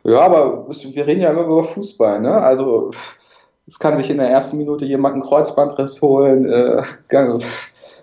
Ja, 0.03 0.21
aber 0.21 0.67
wir 0.67 1.05
reden 1.05 1.21
ja 1.21 1.29
immer 1.29 1.43
über 1.43 1.63
Fußball, 1.63 2.19
ne? 2.19 2.33
Also 2.33 2.91
es 3.67 3.79
kann 3.79 3.97
sich 3.97 4.09
in 4.09 4.17
der 4.17 4.29
ersten 4.29 4.57
Minute 4.57 4.85
jemand 4.85 5.13
einen 5.13 5.23
Kreuzbandriss 5.23 6.01
holen, 6.01 6.49
äh, 6.49 6.83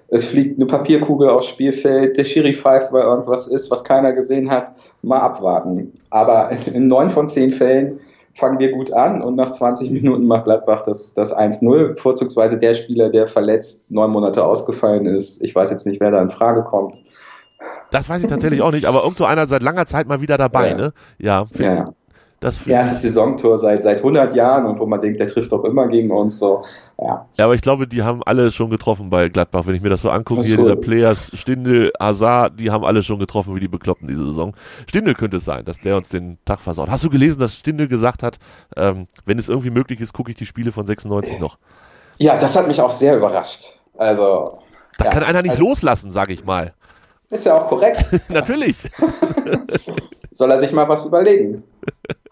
es 0.09 0.27
fliegt 0.27 0.59
eine 0.59 0.67
Papierkugel 0.67 1.29
aufs 1.29 1.47
Spielfeld, 1.47 2.17
der 2.17 2.25
Schiri 2.25 2.53
pfeift, 2.53 2.93
weil 2.93 3.03
irgendwas 3.03 3.49
ist, 3.49 3.71
was 3.71 3.83
keiner 3.83 4.13
gesehen 4.13 4.51
hat, 4.51 4.73
mal 5.03 5.21
abwarten. 5.21 5.93
Aber 6.11 6.51
in 6.73 6.87
neun 6.87 7.11
von 7.11 7.29
zehn 7.29 7.51
Fällen 7.51 7.99
fangen 8.35 8.59
wir 8.59 8.73
gut 8.73 8.93
an 8.93 9.23
und 9.23 9.37
nach 9.37 9.53
20 9.53 9.91
Minuten 9.91 10.27
macht 10.27 10.45
Gladbach 10.45 10.83
das, 10.83 11.15
das 11.15 11.35
1-0. 11.35 11.99
Vorzugsweise 11.99 12.59
der 12.59 12.75
Spieler, 12.75 13.09
der 13.09 13.27
verletzt 13.27 13.91
neun 13.91 14.11
Monate 14.11 14.45
ausgefallen 14.45 15.07
ist. 15.07 15.43
Ich 15.43 15.55
weiß 15.55 15.71
jetzt 15.71 15.87
nicht, 15.87 16.01
wer 16.01 16.11
da 16.11 16.21
in 16.21 16.31
Frage 16.31 16.63
kommt. 16.63 17.03
Das 17.91 18.09
weiß 18.09 18.23
ich 18.23 18.29
tatsächlich 18.29 18.61
auch 18.61 18.73
nicht, 18.73 18.87
aber 18.87 19.05
irgendwo 19.05 19.25
einer 19.25 19.47
seit 19.47 19.63
langer 19.63 19.87
Zeit 19.87 20.09
mal 20.09 20.21
wieder 20.21 20.37
dabei, 20.37 20.71
ja. 20.71 20.77
ne? 20.77 20.93
Ja. 21.19 21.47
ja. 21.59 21.95
Das 22.45 22.67
Erstes 22.67 23.01
Saisontor 23.01 23.57
seit, 23.57 23.83
seit 23.83 23.99
100 23.99 24.37
Jahren 24.37 24.67
und 24.67 24.79
wo 24.79 24.85
man 24.85 25.01
denkt, 25.01 25.19
der 25.19 25.29
trifft 25.29 25.51
doch 25.51 25.65
immer 25.65 25.89
gegen 25.89 26.11
uns. 26.11 26.39
So. 26.39 26.63
Ja. 27.01 27.27
ja, 27.39 27.47
aber 27.47 27.55
ich 27.55 27.63
glaube, 27.63 27.89
die 27.89 28.03
haben 28.03 28.23
alle 28.23 28.51
schon 28.51 28.69
getroffen 28.69 29.09
bei 29.09 29.31
Gladbach. 29.31 29.67
Wenn 29.67 29.75
ich 29.75 29.81
mir 29.81 29.89
das 29.89 30.03
so 30.03 30.11
angucke, 30.11 30.43
hier 30.43 30.59
dieser 30.59 30.77
Players, 30.77 31.31
Stindel, 31.33 31.91
Hazard, 31.99 32.61
die 32.61 32.71
haben 32.71 32.85
alle 32.85 33.03
schon 33.03 33.19
getroffen 33.19 33.57
wie 33.57 33.61
die 33.61 33.69
Bekloppten 33.69 34.09
diese 34.09 34.27
Saison. 34.27 34.55
Stindel 34.87 35.15
könnte 35.15 35.39
es 35.39 35.47
sein, 35.47 35.65
dass 35.65 35.81
der 35.81 35.97
uns 35.97 36.11
den 36.11 36.37
Tag 36.45 36.61
versaut. 36.61 36.91
Hast 36.91 37.03
du 37.03 37.09
gelesen, 37.09 37.41
dass 37.41 37.55
Stindel 37.55 37.89
gesagt 37.89 38.23
hat, 38.23 38.39
ähm, 38.77 39.07
wenn 39.25 39.39
es 39.39 39.49
irgendwie 39.49 39.71
möglich 39.71 40.03
ist, 40.03 40.13
gucke 40.13 40.31
ich 40.31 40.37
die 40.37 40.45
Spiele 40.45 40.71
von 40.71 40.85
96 40.85 41.39
noch? 41.39 41.57
Ja, 42.19 42.37
das 42.37 42.55
hat 42.57 42.69
mich 42.69 42.79
auch 42.79 42.93
sehr 42.93 43.17
überrascht. 43.17 43.79
Also. 43.97 44.59
Da 44.99 45.07
ja, 45.07 45.11
kann 45.11 45.23
einer 45.23 45.41
nicht 45.41 45.53
also, 45.53 45.65
loslassen, 45.65 46.13
sage 46.13 46.35
ich 46.35 46.45
mal. 46.45 46.75
Ist 47.31 47.47
ja 47.47 47.59
auch 47.59 47.69
korrekt. 47.69 48.05
Natürlich. 48.29 48.77
Soll 50.31 50.51
er 50.51 50.59
sich 50.59 50.73
mal 50.73 50.89
was 50.89 51.07
überlegen? 51.07 51.63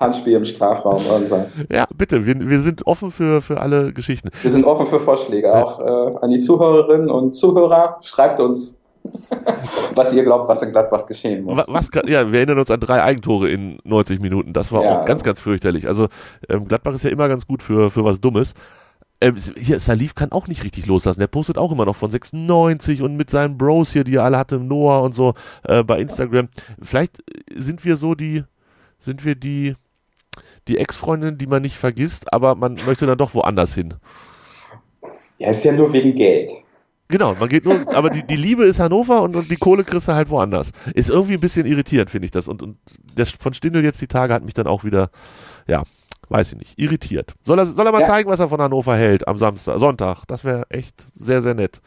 Handspiel 0.00 0.34
im 0.34 0.44
Strafraum, 0.44 1.02
irgendwas. 1.06 1.60
Ja, 1.70 1.86
bitte, 1.94 2.26
wir, 2.26 2.34
wir 2.38 2.60
sind 2.60 2.86
offen 2.86 3.12
für, 3.12 3.40
für 3.40 3.60
alle 3.60 3.92
Geschichten. 3.92 4.30
Wir 4.42 4.50
sind 4.50 4.64
offen 4.64 4.86
für 4.86 4.98
Vorschläge, 4.98 5.46
ja. 5.46 5.62
auch 5.62 5.78
äh, 5.80 6.18
an 6.20 6.30
die 6.30 6.40
Zuhörerinnen 6.40 7.10
und 7.10 7.34
Zuhörer. 7.34 7.98
Schreibt 8.02 8.40
uns, 8.40 8.82
was 9.94 10.12
ihr 10.12 10.24
glaubt, 10.24 10.48
was 10.48 10.62
in 10.62 10.72
Gladbach 10.72 11.06
geschehen 11.06 11.44
muss. 11.44 11.58
Was, 11.58 11.66
was 11.68 11.90
ja, 12.08 12.30
wir 12.30 12.38
erinnern 12.38 12.58
uns 12.58 12.70
an 12.70 12.80
drei 12.80 13.02
Eigentore 13.02 13.48
in 13.50 13.78
90 13.84 14.20
Minuten. 14.20 14.52
Das 14.52 14.72
war 14.72 14.82
ja. 14.82 15.00
auch 15.00 15.04
ganz, 15.04 15.22
ganz 15.22 15.40
fürchterlich. 15.40 15.86
Also 15.86 16.08
ähm, 16.48 16.66
Gladbach 16.66 16.94
ist 16.94 17.04
ja 17.04 17.10
immer 17.10 17.28
ganz 17.28 17.46
gut 17.46 17.62
für, 17.62 17.90
für 17.90 18.04
was 18.04 18.20
Dummes. 18.20 18.54
Ähm, 19.22 19.36
hier, 19.56 19.78
Salif 19.78 20.16
kann 20.16 20.32
auch 20.32 20.48
nicht 20.48 20.64
richtig 20.64 20.86
loslassen. 20.86 21.20
Der 21.20 21.28
postet 21.28 21.56
auch 21.56 21.70
immer 21.70 21.84
noch 21.84 21.94
von 21.94 22.10
96 22.10 23.02
und 23.02 23.14
mit 23.16 23.30
seinen 23.30 23.56
Bros 23.56 23.92
hier, 23.92 24.02
die 24.02 24.16
er 24.16 24.24
alle 24.24 24.36
hatte, 24.36 24.58
Noah 24.58 25.02
und 25.02 25.14
so, 25.14 25.34
äh, 25.62 25.84
bei 25.84 26.00
Instagram. 26.00 26.48
Vielleicht 26.80 27.22
sind 27.54 27.84
wir 27.84 27.96
so 27.96 28.16
die, 28.16 28.42
sind 28.98 29.24
wir 29.24 29.36
die, 29.36 29.76
die 30.66 30.78
Ex-Freundin, 30.78 31.38
die 31.38 31.46
man 31.46 31.62
nicht 31.62 31.76
vergisst, 31.76 32.32
aber 32.32 32.56
man 32.56 32.76
möchte 32.84 33.06
dann 33.06 33.16
doch 33.16 33.32
woanders 33.32 33.74
hin. 33.74 33.94
Ja, 35.38 35.50
ist 35.50 35.64
ja 35.64 35.70
nur 35.70 35.92
wegen 35.92 36.16
Geld. 36.16 36.50
Genau, 37.06 37.36
man 37.38 37.48
geht 37.48 37.64
nur, 37.64 37.94
aber 37.94 38.10
die, 38.10 38.26
die 38.26 38.36
Liebe 38.36 38.64
ist 38.64 38.80
Hannover 38.80 39.22
und, 39.22 39.36
und 39.36 39.48
die 39.50 39.56
Kohle 39.56 39.84
kriegst 39.84 40.08
du 40.08 40.14
halt 40.14 40.30
woanders. 40.30 40.72
Ist 40.94 41.10
irgendwie 41.10 41.34
ein 41.34 41.40
bisschen 41.40 41.66
irritierend, 41.66 42.10
finde 42.10 42.24
ich 42.24 42.32
das. 42.32 42.48
Und, 42.48 42.60
und 42.60 42.78
der 43.16 43.26
von 43.26 43.54
Stindel 43.54 43.84
jetzt 43.84 44.00
die 44.00 44.08
Tage 44.08 44.34
hat 44.34 44.44
mich 44.44 44.54
dann 44.54 44.66
auch 44.66 44.82
wieder, 44.82 45.10
ja, 45.68 45.84
weiß 46.32 46.52
ich 46.52 46.58
nicht, 46.58 46.78
irritiert. 46.78 47.34
Soll 47.44 47.58
er, 47.58 47.66
soll 47.66 47.86
er 47.86 47.92
mal 47.92 48.00
ja. 48.00 48.06
zeigen, 48.06 48.30
was 48.30 48.40
er 48.40 48.48
von 48.48 48.60
Hannover 48.60 48.96
hält 48.96 49.28
am 49.28 49.38
Samstag, 49.38 49.78
Sonntag? 49.78 50.24
Das 50.26 50.44
wäre 50.44 50.64
echt 50.70 51.06
sehr, 51.14 51.42
sehr 51.42 51.54
nett. 51.54 51.80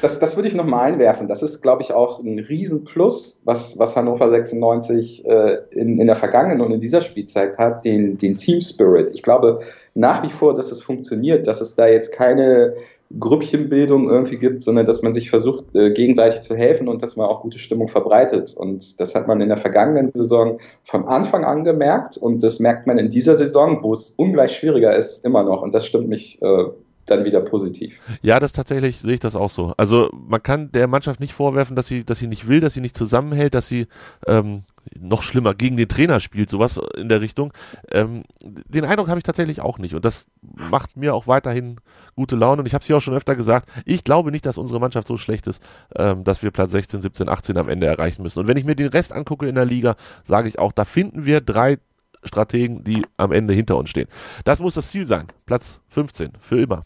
Das, 0.00 0.18
das 0.18 0.36
würde 0.36 0.48
ich 0.48 0.54
nochmal 0.54 0.92
einwerfen. 0.92 1.28
Das 1.28 1.42
ist, 1.42 1.60
glaube 1.60 1.82
ich, 1.82 1.92
auch 1.92 2.20
ein 2.20 2.38
Riesenplus, 2.38 3.40
was, 3.44 3.78
was 3.78 3.96
Hannover 3.96 4.30
96 4.30 5.26
äh, 5.26 5.58
in, 5.72 6.00
in 6.00 6.06
der 6.06 6.16
vergangenen 6.16 6.62
und 6.62 6.72
in 6.72 6.80
dieser 6.80 7.02
Spielzeit 7.02 7.58
hat, 7.58 7.84
den, 7.84 8.16
den 8.16 8.36
Team 8.36 8.60
Spirit. 8.62 9.10
Ich 9.12 9.22
glaube 9.22 9.60
nach 9.94 10.22
wie 10.22 10.30
vor, 10.30 10.54
dass 10.54 10.72
es 10.72 10.82
funktioniert, 10.82 11.46
dass 11.46 11.60
es 11.60 11.74
da 11.74 11.86
jetzt 11.86 12.12
keine 12.12 12.74
Grüppchenbildung 13.18 14.08
irgendwie 14.08 14.38
gibt, 14.38 14.62
sondern 14.62 14.86
dass 14.86 15.02
man 15.02 15.12
sich 15.12 15.30
versucht, 15.30 15.64
äh, 15.74 15.90
gegenseitig 15.90 16.42
zu 16.42 16.54
helfen 16.54 16.88
und 16.88 17.02
dass 17.02 17.16
man 17.16 17.26
auch 17.26 17.42
gute 17.42 17.58
Stimmung 17.58 17.88
verbreitet. 17.88 18.54
Und 18.56 19.00
das 19.00 19.14
hat 19.14 19.26
man 19.26 19.40
in 19.40 19.48
der 19.48 19.58
vergangenen 19.58 20.08
Saison 20.08 20.58
vom 20.84 21.06
Anfang 21.06 21.44
an 21.44 21.64
gemerkt 21.64 22.16
und 22.16 22.42
das 22.42 22.60
merkt 22.60 22.86
man 22.86 22.98
in 22.98 23.10
dieser 23.10 23.34
Saison, 23.34 23.82
wo 23.82 23.92
es 23.92 24.10
ungleich 24.10 24.56
schwieriger 24.56 24.96
ist, 24.96 25.24
immer 25.24 25.42
noch. 25.42 25.62
Und 25.62 25.74
das 25.74 25.86
stimmt 25.86 26.08
mich 26.08 26.40
äh, 26.40 26.64
dann 27.10 27.24
wieder 27.24 27.40
positiv. 27.40 27.98
Ja, 28.22 28.40
das 28.40 28.52
tatsächlich 28.52 28.98
sehe 29.00 29.14
ich 29.14 29.20
das 29.20 29.36
auch 29.36 29.50
so. 29.50 29.74
Also 29.76 30.10
man 30.12 30.42
kann 30.42 30.72
der 30.72 30.86
Mannschaft 30.86 31.20
nicht 31.20 31.32
vorwerfen, 31.32 31.76
dass 31.76 31.86
sie, 31.86 32.04
dass 32.04 32.18
sie 32.18 32.26
nicht 32.26 32.48
will, 32.48 32.60
dass 32.60 32.74
sie 32.74 32.80
nicht 32.80 32.96
zusammenhält, 32.96 33.54
dass 33.54 33.68
sie 33.68 33.86
ähm, 34.26 34.62
noch 34.98 35.22
schlimmer 35.22 35.54
gegen 35.54 35.76
den 35.76 35.88
Trainer 35.88 36.20
spielt, 36.20 36.50
sowas 36.50 36.80
in 36.96 37.08
der 37.08 37.20
Richtung. 37.20 37.52
Ähm, 37.90 38.24
den 38.42 38.84
Eindruck 38.84 39.08
habe 39.08 39.18
ich 39.18 39.24
tatsächlich 39.24 39.60
auch 39.60 39.78
nicht 39.78 39.94
und 39.94 40.04
das 40.04 40.26
macht 40.40 40.96
mir 40.96 41.14
auch 41.14 41.26
weiterhin 41.26 41.76
gute 42.16 42.36
Laune 42.36 42.60
und 42.60 42.66
ich 42.66 42.74
habe 42.74 42.82
es 42.82 42.88
ja 42.88 42.96
auch 42.96 43.00
schon 43.00 43.14
öfter 43.14 43.36
gesagt, 43.36 43.68
ich 43.84 44.04
glaube 44.04 44.30
nicht, 44.30 44.46
dass 44.46 44.58
unsere 44.58 44.80
Mannschaft 44.80 45.08
so 45.08 45.16
schlecht 45.16 45.46
ist, 45.46 45.62
ähm, 45.96 46.24
dass 46.24 46.42
wir 46.42 46.50
Platz 46.50 46.72
16, 46.72 47.02
17, 47.02 47.28
18 47.28 47.56
am 47.56 47.68
Ende 47.68 47.86
erreichen 47.86 48.22
müssen. 48.22 48.40
Und 48.40 48.48
wenn 48.48 48.56
ich 48.56 48.64
mir 48.64 48.76
den 48.76 48.88
Rest 48.88 49.12
angucke 49.12 49.48
in 49.48 49.54
der 49.54 49.66
Liga, 49.66 49.96
sage 50.24 50.48
ich 50.48 50.58
auch, 50.58 50.72
da 50.72 50.84
finden 50.84 51.26
wir 51.26 51.40
drei 51.40 51.78
Strategen, 52.22 52.84
die 52.84 53.02
am 53.16 53.32
Ende 53.32 53.54
hinter 53.54 53.76
uns 53.76 53.90
stehen. 53.90 54.08
Das 54.44 54.60
muss 54.60 54.74
das 54.74 54.90
Ziel 54.90 55.06
sein. 55.06 55.28
Platz 55.46 55.80
15 55.88 56.32
für 56.38 56.60
immer. 56.60 56.82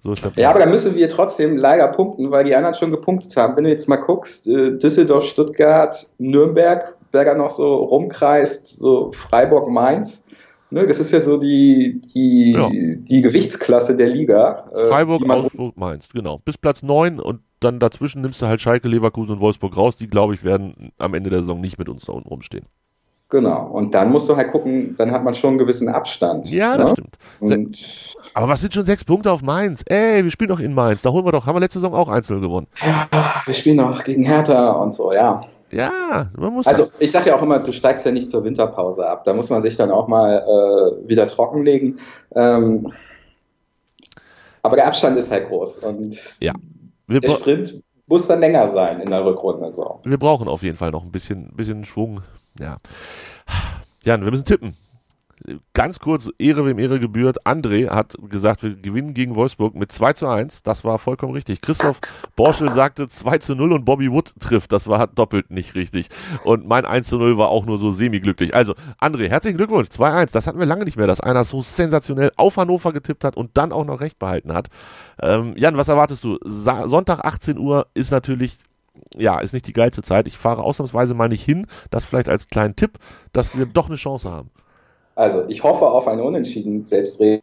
So 0.00 0.14
ja, 0.36 0.50
aber 0.50 0.60
da 0.60 0.66
müssen 0.66 0.94
wir 0.94 1.08
trotzdem 1.08 1.56
leider 1.56 1.88
punkten, 1.88 2.30
weil 2.30 2.44
die 2.44 2.54
anderen 2.54 2.74
schon 2.74 2.90
gepunktet 2.90 3.36
haben. 3.36 3.56
Wenn 3.56 3.64
du 3.64 3.70
jetzt 3.70 3.88
mal 3.88 3.96
guckst, 3.96 4.46
äh, 4.46 4.78
Düsseldorf, 4.78 5.24
Stuttgart, 5.24 6.06
Nürnberg, 6.18 6.94
wer 7.12 7.24
da 7.24 7.34
noch 7.34 7.50
so 7.50 7.74
rumkreist, 7.74 8.78
so 8.78 9.12
Freiburg, 9.12 9.68
Mainz. 9.68 10.24
Ne, 10.70 10.86
das 10.86 10.98
ist 10.98 11.12
ja 11.12 11.20
so 11.20 11.38
die, 11.38 12.02
die, 12.14 12.52
ja. 12.52 12.68
die 12.70 13.22
Gewichtsklasse 13.22 13.96
der 13.96 14.08
Liga. 14.08 14.68
Äh, 14.74 14.86
Freiburg, 14.86 15.28
Augsburg, 15.28 15.76
Mainz, 15.78 16.08
genau. 16.12 16.38
Bis 16.44 16.58
Platz 16.58 16.82
9 16.82 17.20
und 17.20 17.40
dann 17.60 17.78
dazwischen 17.80 18.20
nimmst 18.20 18.42
du 18.42 18.46
halt 18.46 18.60
Schalke, 18.60 18.86
Leverkusen 18.86 19.32
und 19.32 19.40
Wolfsburg 19.40 19.76
raus. 19.76 19.96
Die, 19.96 20.08
glaube 20.08 20.34
ich, 20.34 20.44
werden 20.44 20.92
am 20.98 21.14
Ende 21.14 21.30
der 21.30 21.40
Saison 21.40 21.60
nicht 21.60 21.78
mit 21.78 21.88
uns 21.88 22.04
da 22.04 22.12
unten 22.12 22.28
rumstehen. 22.28 22.64
Genau. 23.30 23.66
Und 23.66 23.94
dann 23.94 24.10
musst 24.10 24.28
du 24.28 24.36
halt 24.36 24.50
gucken, 24.52 24.94
dann 24.96 25.12
hat 25.12 25.22
man 25.22 25.34
schon 25.34 25.50
einen 25.50 25.58
gewissen 25.58 25.88
Abstand. 25.88 26.48
Ja, 26.48 26.76
ne? 26.76 26.84
das 26.84 26.90
stimmt. 26.92 27.18
Und 27.40 27.78
aber 28.34 28.48
was 28.48 28.60
sind 28.60 28.72
schon 28.72 28.86
sechs 28.86 29.04
Punkte 29.04 29.32
auf 29.32 29.42
Mainz? 29.42 29.82
Ey, 29.86 30.22
wir 30.22 30.30
spielen 30.30 30.48
doch 30.48 30.60
in 30.60 30.72
Mainz. 30.72 31.02
Da 31.02 31.10
holen 31.10 31.24
wir 31.24 31.32
doch, 31.32 31.46
haben 31.46 31.56
wir 31.56 31.60
letzte 31.60 31.80
Saison 31.80 31.94
auch 31.94 32.08
einzeln 32.08 32.40
gewonnen. 32.40 32.68
Ja, 32.80 33.08
wir 33.44 33.54
spielen 33.54 33.76
noch 33.76 34.04
gegen 34.04 34.24
Hertha 34.24 34.70
und 34.70 34.94
so, 34.94 35.12
ja. 35.12 35.44
Ja, 35.70 36.30
man 36.36 36.54
muss. 36.54 36.66
Also, 36.66 36.90
ich 36.98 37.10
sage 37.10 37.28
ja 37.28 37.36
auch 37.36 37.42
immer, 37.42 37.58
du 37.58 37.72
steigst 37.72 38.06
ja 38.06 38.12
nicht 38.12 38.30
zur 38.30 38.44
Winterpause 38.44 39.06
ab. 39.06 39.24
Da 39.24 39.34
muss 39.34 39.50
man 39.50 39.60
sich 39.60 39.76
dann 39.76 39.90
auch 39.90 40.08
mal 40.08 40.38
äh, 40.38 41.08
wieder 41.08 41.26
trockenlegen. 41.26 41.98
Ähm, 42.34 42.92
aber 44.62 44.76
der 44.76 44.86
Abstand 44.86 45.18
ist 45.18 45.30
halt 45.30 45.48
groß. 45.48 45.78
Und 45.78 46.16
ja. 46.40 46.52
Wir 47.06 47.20
der 47.20 47.30
Sprint 47.30 47.82
muss 48.06 48.26
dann 48.26 48.40
länger 48.40 48.66
sein 48.68 49.00
in 49.00 49.10
der 49.10 49.24
Rückrunde. 49.24 49.70
So. 49.70 50.00
Wir 50.04 50.18
brauchen 50.18 50.48
auf 50.48 50.62
jeden 50.62 50.76
Fall 50.76 50.90
noch 50.90 51.04
ein 51.04 51.10
bisschen, 51.10 51.52
bisschen 51.54 51.84
Schwung. 51.84 52.22
Ja. 52.58 52.78
Jan, 54.04 54.24
wir 54.24 54.30
müssen 54.30 54.44
tippen 54.44 54.76
ganz 55.72 55.98
kurz, 55.98 56.28
Ehre 56.38 56.66
wem 56.66 56.78
Ehre 56.78 57.00
gebührt. 57.00 57.46
André 57.46 57.88
hat 57.88 58.16
gesagt, 58.28 58.62
wir 58.62 58.74
gewinnen 58.74 59.14
gegen 59.14 59.34
Wolfsburg 59.34 59.74
mit 59.74 59.92
2 59.92 60.12
zu 60.14 60.26
1. 60.26 60.62
Das 60.62 60.84
war 60.84 60.98
vollkommen 60.98 61.32
richtig. 61.32 61.60
Christoph 61.60 62.00
Borschel 62.36 62.72
sagte 62.72 63.08
2 63.08 63.38
zu 63.38 63.54
0 63.54 63.72
und 63.72 63.84
Bobby 63.84 64.10
Wood 64.10 64.32
trifft. 64.40 64.72
Das 64.72 64.86
war 64.86 65.06
doppelt 65.06 65.50
nicht 65.50 65.74
richtig. 65.74 66.08
Und 66.44 66.66
mein 66.66 66.84
1 66.84 67.08
zu 67.08 67.18
0 67.18 67.38
war 67.38 67.48
auch 67.48 67.66
nur 67.66 67.78
so 67.78 67.92
semi-glücklich. 67.92 68.54
Also, 68.54 68.74
André, 69.00 69.28
herzlichen 69.28 69.56
Glückwunsch. 69.56 69.88
2-1. 69.88 70.32
Das 70.32 70.46
hatten 70.46 70.58
wir 70.58 70.66
lange 70.66 70.84
nicht 70.84 70.96
mehr, 70.96 71.06
dass 71.06 71.20
einer 71.20 71.44
so 71.44 71.62
sensationell 71.62 72.32
auf 72.36 72.56
Hannover 72.56 72.92
getippt 72.92 73.24
hat 73.24 73.36
und 73.36 73.56
dann 73.56 73.72
auch 73.72 73.84
noch 73.84 74.00
recht 74.00 74.18
behalten 74.18 74.52
hat. 74.52 74.68
Ähm, 75.20 75.54
Jan, 75.56 75.76
was 75.76 75.88
erwartest 75.88 76.24
du? 76.24 76.38
Sa 76.44 76.88
Sonntag 76.88 77.20
18 77.24 77.58
Uhr 77.58 77.86
ist 77.94 78.10
natürlich 78.10 78.58
ja, 79.16 79.38
ist 79.40 79.52
nicht 79.52 79.66
die 79.66 79.72
geilste 79.72 80.02
Zeit. 80.02 80.26
Ich 80.26 80.36
fahre 80.36 80.62
ausnahmsweise 80.62 81.14
mal 81.14 81.28
nicht 81.28 81.44
hin. 81.44 81.66
Das 81.90 82.04
vielleicht 82.04 82.28
als 82.28 82.48
kleinen 82.48 82.76
Tipp, 82.76 82.98
dass 83.32 83.56
wir 83.56 83.66
doch 83.66 83.88
eine 83.88 83.96
Chance 83.96 84.30
haben. 84.30 84.50
Also 85.14 85.44
ich 85.48 85.62
hoffe 85.64 85.86
auf 85.86 86.06
ein 86.06 86.20
Unentschieden 86.20 86.84
selbstredend, 86.84 87.42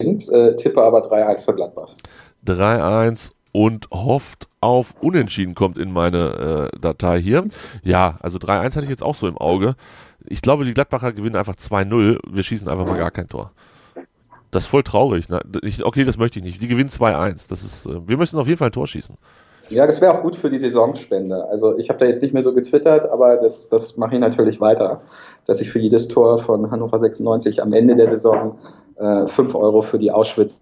äh, 0.00 0.56
tippe 0.56 0.82
aber 0.82 1.00
3-1 1.00 1.44
für 1.44 1.54
Gladbach. 1.54 1.94
3-1 2.46 3.32
und 3.52 3.88
hofft 3.90 4.48
auf 4.60 4.94
Unentschieden 5.00 5.54
kommt 5.54 5.78
in 5.78 5.92
meine 5.92 6.70
äh, 6.74 6.78
Datei 6.78 7.20
hier. 7.20 7.46
Ja, 7.82 8.18
also 8.20 8.38
3-1 8.38 8.64
hatte 8.64 8.82
ich 8.82 8.90
jetzt 8.90 9.02
auch 9.02 9.14
so 9.14 9.28
im 9.28 9.38
Auge. 9.38 9.76
Ich 10.26 10.42
glaube, 10.42 10.64
die 10.64 10.74
Gladbacher 10.74 11.12
gewinnen 11.12 11.36
einfach 11.36 11.54
2-0. 11.54 12.18
Wir 12.28 12.42
schießen 12.42 12.68
einfach 12.68 12.86
mal 12.86 12.98
gar 12.98 13.10
kein 13.10 13.28
Tor. 13.28 13.52
Das 14.50 14.64
ist 14.64 14.68
voll 14.68 14.82
traurig. 14.82 15.28
Ne? 15.28 15.40
Ich, 15.62 15.84
okay, 15.84 16.04
das 16.04 16.16
möchte 16.16 16.38
ich 16.38 16.44
nicht. 16.44 16.62
Die 16.62 16.68
gewinnen 16.68 16.90
2-1. 16.90 17.48
Das 17.48 17.62
ist, 17.64 17.86
äh, 17.86 18.08
wir 18.08 18.16
müssen 18.16 18.38
auf 18.38 18.46
jeden 18.46 18.58
Fall 18.58 18.68
ein 18.68 18.72
Tor 18.72 18.86
schießen. 18.86 19.16
Ja, 19.70 19.86
das 19.86 20.00
wäre 20.00 20.12
auch 20.12 20.22
gut 20.22 20.36
für 20.36 20.50
die 20.50 20.58
Saisonspende. 20.58 21.44
Also 21.48 21.78
ich 21.78 21.88
habe 21.88 21.98
da 21.98 22.06
jetzt 22.06 22.22
nicht 22.22 22.34
mehr 22.34 22.42
so 22.42 22.52
getwittert, 22.52 23.08
aber 23.08 23.36
das, 23.38 23.68
das 23.68 23.96
mache 23.96 24.14
ich 24.14 24.20
natürlich 24.20 24.60
weiter, 24.60 25.00
dass 25.46 25.60
ich 25.60 25.70
für 25.70 25.78
jedes 25.78 26.08
Tor 26.08 26.38
von 26.38 26.70
Hannover 26.70 26.98
96 26.98 27.62
am 27.62 27.72
Ende 27.72 27.94
der 27.94 28.06
Saison 28.06 28.58
äh, 28.96 29.26
5 29.26 29.54
Euro 29.54 29.82
für 29.82 29.98
die 29.98 30.10
Auschwitz 30.10 30.60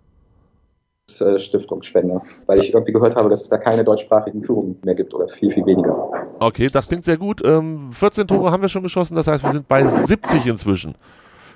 Stiftung 1.37 1.83
spende, 1.83 2.23
weil 2.47 2.61
ich 2.61 2.73
irgendwie 2.73 2.93
gehört 2.93 3.17
habe, 3.17 3.29
dass 3.29 3.43
es 3.43 3.49
da 3.49 3.59
keine 3.59 3.85
deutschsprachigen 3.85 4.43
Führungen 4.43 4.79
mehr 4.85 4.95
gibt 4.95 5.13
oder 5.13 5.29
viel, 5.29 5.51
viel 5.51 5.67
weniger. 5.67 6.11
Okay, 6.39 6.69
das 6.73 6.89
klingt 6.89 7.05
sehr 7.05 7.19
gut. 7.19 7.43
Ähm, 7.45 7.91
14 7.93 8.27
Tore 8.27 8.51
haben 8.51 8.63
wir 8.63 8.69
schon 8.69 8.83
geschossen, 8.83 9.15
das 9.15 9.27
heißt, 9.27 9.45
wir 9.45 9.53
sind 9.53 9.69
bei 9.69 9.87
70 9.87 10.47
inzwischen. 10.47 10.95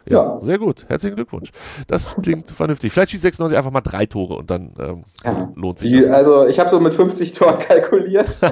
Ja, 0.08 0.16
ja, 0.16 0.40
sehr 0.40 0.58
gut. 0.58 0.86
Herzlichen 0.88 1.16
Glückwunsch. 1.16 1.50
Das 1.88 2.16
klingt 2.22 2.50
vernünftig. 2.52 2.92
Vielleicht 2.92 3.10
schießt 3.10 3.22
96 3.22 3.58
einfach 3.58 3.70
mal 3.70 3.80
drei 3.80 4.06
Tore 4.06 4.36
und 4.36 4.50
dann 4.50 4.72
ähm, 4.78 5.04
ja. 5.24 5.52
lohnt 5.54 5.78
sich 5.78 5.90
Die, 5.90 6.00
das. 6.00 6.10
Also 6.10 6.46
ich 6.46 6.58
habe 6.58 6.70
so 6.70 6.80
mit 6.80 6.94
50 6.94 7.32
Toren 7.32 7.58
kalkuliert. 7.58 8.38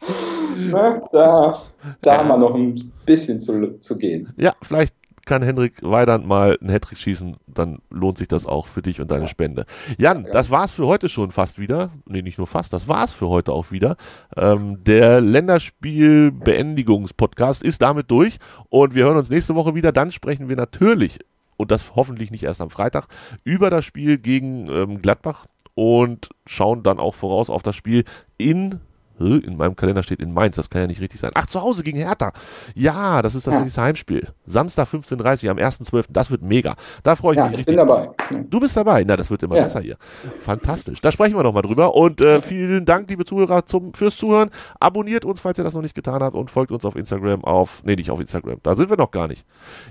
Na, 0.56 1.02
da 1.12 1.62
da 2.00 2.12
ja. 2.12 2.18
haben 2.18 2.28
wir 2.28 2.38
noch 2.38 2.54
ein 2.54 2.92
bisschen 3.06 3.40
zu, 3.40 3.78
zu 3.80 3.98
gehen. 3.98 4.32
Ja, 4.36 4.54
vielleicht 4.62 4.94
kann 5.30 5.42
Henrik 5.44 5.74
Weidand 5.82 6.26
mal 6.26 6.58
einen 6.60 6.70
Hattrick 6.70 6.98
schießen, 6.98 7.36
dann 7.46 7.78
lohnt 7.88 8.18
sich 8.18 8.26
das 8.26 8.46
auch 8.46 8.66
für 8.66 8.82
dich 8.82 9.00
und 9.00 9.12
deine 9.12 9.28
Spende. 9.28 9.64
Jan, 9.96 10.26
das 10.32 10.50
war's 10.50 10.72
für 10.72 10.88
heute 10.88 11.08
schon 11.08 11.30
fast 11.30 11.60
wieder. 11.60 11.90
Nee, 12.04 12.22
nicht 12.22 12.38
nur 12.38 12.48
fast, 12.48 12.72
das 12.72 12.88
war's 12.88 13.12
für 13.12 13.28
heute 13.28 13.52
auch 13.52 13.70
wieder. 13.70 13.94
Ähm, 14.36 14.82
der 14.82 15.20
Länderspielbeendigungspodcast 15.20 17.62
ist 17.62 17.80
damit 17.80 18.10
durch 18.10 18.38
und 18.70 18.96
wir 18.96 19.04
hören 19.04 19.18
uns 19.18 19.30
nächste 19.30 19.54
Woche 19.54 19.76
wieder. 19.76 19.92
Dann 19.92 20.10
sprechen 20.10 20.48
wir 20.48 20.56
natürlich, 20.56 21.20
und 21.56 21.70
das 21.70 21.94
hoffentlich 21.94 22.32
nicht 22.32 22.42
erst 22.42 22.60
am 22.60 22.70
Freitag, 22.70 23.06
über 23.44 23.70
das 23.70 23.84
Spiel 23.84 24.18
gegen 24.18 24.68
ähm, 24.68 25.00
Gladbach 25.00 25.46
und 25.76 26.30
schauen 26.44 26.82
dann 26.82 26.98
auch 26.98 27.14
voraus 27.14 27.50
auf 27.50 27.62
das 27.62 27.76
Spiel 27.76 28.02
in 28.36 28.80
in 29.20 29.56
meinem 29.56 29.76
Kalender 29.76 30.02
steht 30.02 30.20
in 30.20 30.32
Mainz, 30.32 30.56
das 30.56 30.70
kann 30.70 30.82
ja 30.82 30.86
nicht 30.86 31.00
richtig 31.00 31.20
sein. 31.20 31.30
Ach, 31.34 31.46
zu 31.46 31.60
Hause 31.60 31.82
gegen 31.82 31.98
Hertha. 31.98 32.32
Ja, 32.74 33.22
das 33.22 33.34
ist 33.34 33.46
das 33.46 33.54
ja. 33.54 33.60
nächste 33.60 33.82
Heimspiel. 33.82 34.28
Samstag 34.46 34.88
15.30 34.88 35.44
Uhr 35.44 35.50
am 35.52 35.58
1.12. 35.58 36.06
Das 36.10 36.30
wird 36.30 36.42
mega. 36.42 36.74
Da 37.02 37.16
freue 37.16 37.34
ich 37.34 37.38
ja, 37.38 37.44
mich 37.44 37.58
richtig. 37.58 37.74
Ich 37.74 37.78
bin 37.78 37.88
dabei. 37.88 38.10
Du 38.48 38.60
bist 38.60 38.76
dabei. 38.76 39.04
Na, 39.04 39.16
das 39.16 39.30
wird 39.30 39.42
immer 39.42 39.56
ja. 39.56 39.64
besser 39.64 39.80
hier. 39.80 39.96
Fantastisch. 40.40 41.00
Da 41.00 41.12
sprechen 41.12 41.36
wir 41.36 41.42
nochmal 41.42 41.62
drüber. 41.62 41.94
Und 41.94 42.20
äh, 42.20 42.40
vielen 42.40 42.84
Dank, 42.84 43.08
liebe 43.10 43.24
Zuhörer, 43.24 43.66
zum, 43.66 43.92
fürs 43.94 44.16
Zuhören. 44.16 44.50
Abonniert 44.78 45.24
uns, 45.24 45.40
falls 45.40 45.58
ihr 45.58 45.64
das 45.64 45.74
noch 45.74 45.82
nicht 45.82 45.94
getan 45.94 46.22
habt 46.22 46.36
und 46.36 46.50
folgt 46.50 46.72
uns 46.72 46.84
auf 46.84 46.96
Instagram 46.96 47.44
auf, 47.44 47.82
nee, 47.84 47.96
nicht 47.96 48.10
auf 48.10 48.20
Instagram. 48.20 48.58
Da 48.62 48.74
sind 48.74 48.90
wir 48.90 48.96
noch 48.96 49.10
gar 49.10 49.28
nicht. 49.28 49.44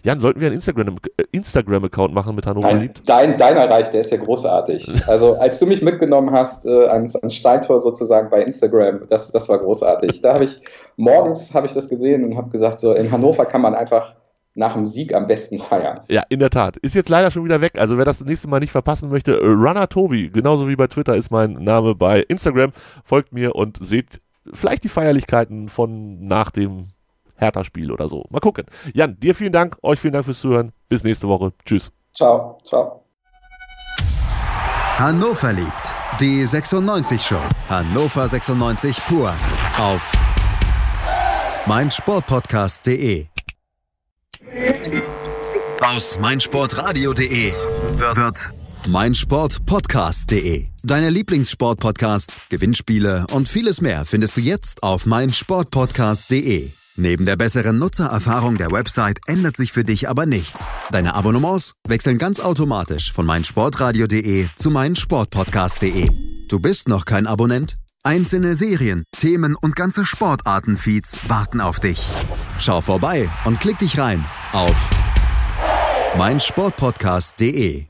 Jan, 0.03 0.19
sollten 0.19 0.39
wir 0.39 0.47
einen 0.47 0.55
Instagram-Account 0.55 1.09
äh, 1.17 1.23
Instagram 1.31 1.89
machen 2.13 2.35
mit 2.35 2.45
Hannover 2.45 2.69
dein, 2.69 2.77
liebt? 2.79 3.07
Dein, 3.07 3.37
deiner 3.37 3.69
Reich, 3.69 3.89
der 3.91 4.01
ist 4.01 4.11
ja 4.11 4.17
großartig. 4.17 4.89
Also, 5.07 5.35
als 5.35 5.59
du 5.59 5.65
mich 5.65 5.81
mitgenommen 5.81 6.31
hast 6.31 6.65
äh, 6.65 6.87
ans, 6.87 7.15
ans 7.15 7.35
Steintor 7.35 7.81
sozusagen 7.81 8.29
bei 8.29 8.41
Instagram, 8.43 9.01
das 9.07 9.18
das, 9.19 9.31
das 9.31 9.49
war 9.49 9.59
großartig. 9.59 10.21
Da 10.21 10.33
habe 10.33 10.45
ich 10.45 10.57
morgens 10.97 11.53
habe 11.53 11.67
ich 11.67 11.73
das 11.73 11.89
gesehen 11.89 12.23
und 12.23 12.37
habe 12.37 12.49
gesagt, 12.49 12.79
so 12.79 12.93
in 12.93 13.11
Hannover 13.11 13.45
kann 13.45 13.61
man 13.61 13.75
einfach 13.75 14.15
nach 14.55 14.73
dem 14.73 14.85
Sieg 14.85 15.13
am 15.13 15.27
besten 15.27 15.59
feiern. 15.59 16.01
Ja, 16.09 16.23
in 16.29 16.39
der 16.39 16.49
Tat. 16.49 16.77
Ist 16.77 16.95
jetzt 16.95 17.09
leider 17.09 17.31
schon 17.31 17.45
wieder 17.45 17.61
weg. 17.61 17.77
Also 17.77 17.97
wer 17.97 18.05
das, 18.05 18.17
das 18.19 18.27
nächste 18.27 18.47
Mal 18.47 18.59
nicht 18.59 18.71
verpassen 18.71 19.09
möchte, 19.09 19.39
Runner 19.39 19.87
Tobi, 19.87 20.29
genauso 20.29 20.67
wie 20.67 20.75
bei 20.75 20.87
Twitter 20.87 21.15
ist 21.15 21.31
mein 21.31 21.53
Name 21.53 21.95
bei 21.95 22.21
Instagram. 22.21 22.71
Folgt 23.03 23.31
mir 23.31 23.55
und 23.55 23.77
seht 23.81 24.21
vielleicht 24.53 24.83
die 24.83 24.89
Feierlichkeiten 24.89 25.69
von 25.69 26.27
nach 26.27 26.51
dem 26.51 26.87
Hertha-Spiel 27.35 27.91
oder 27.91 28.09
so. 28.09 28.25
Mal 28.29 28.39
gucken. 28.39 28.65
Jan, 28.93 29.17
dir 29.19 29.33
vielen 29.33 29.53
Dank, 29.53 29.77
euch 29.81 29.99
vielen 29.99 30.13
Dank 30.13 30.25
fürs 30.25 30.41
Zuhören. 30.41 30.71
Bis 30.89 31.03
nächste 31.03 31.27
Woche. 31.27 31.53
Tschüss. 31.65 31.91
Ciao. 32.13 32.57
Ciao. 32.63 33.03
Hannover 34.97 35.53
liebt. 35.53 35.88
Die 36.19 36.45
96 36.45 37.21
Show. 37.21 37.41
Hannover 37.69 38.27
96 38.27 38.97
pur. 39.07 39.33
Auf 39.77 40.11
meinsportpodcast.de. 41.65 43.27
Aus 45.79 46.17
meinsportradio.de 46.19 47.53
wird 47.53 48.51
meinsportpodcast.de. 48.87 50.67
Deine 50.83 51.09
Lieblingssportpodcasts, 51.09 52.49
Gewinnspiele 52.49 53.25
und 53.31 53.47
vieles 53.47 53.79
mehr 53.79 54.03
findest 54.03 54.35
du 54.35 54.41
jetzt 54.41 54.83
auf 54.83 55.05
meinsportpodcast.de. 55.05 56.71
Neben 56.99 57.25
der 57.25 57.37
besseren 57.37 57.79
Nutzererfahrung 57.79 58.57
der 58.57 58.71
Website 58.71 59.21
ändert 59.25 59.55
sich 59.55 59.71
für 59.71 59.85
dich 59.85 60.09
aber 60.09 60.25
nichts. 60.25 60.67
Deine 60.91 61.13
Abonnements 61.13 61.75
wechseln 61.87 62.17
ganz 62.17 62.41
automatisch 62.41 63.13
von 63.13 63.25
meinsportradio.de 63.25 64.47
zu 64.57 64.69
meinsportpodcast.de. 64.69 66.09
Du 66.49 66.59
bist 66.59 66.89
noch 66.89 67.05
kein 67.05 67.25
Abonnent? 67.25 67.77
Einzelne 68.03 68.53
Serien, 68.53 69.05
Themen 69.15 69.55
und 69.55 69.77
ganze 69.77 70.03
Sportartenfeeds 70.03 71.29
warten 71.29 71.61
auf 71.61 71.79
dich. 71.79 72.05
Schau 72.59 72.81
vorbei 72.81 73.29
und 73.45 73.61
klick 73.61 73.79
dich 73.79 73.97
rein 73.97 74.25
auf 74.51 74.89
meinsportpodcast.de. 76.17 77.85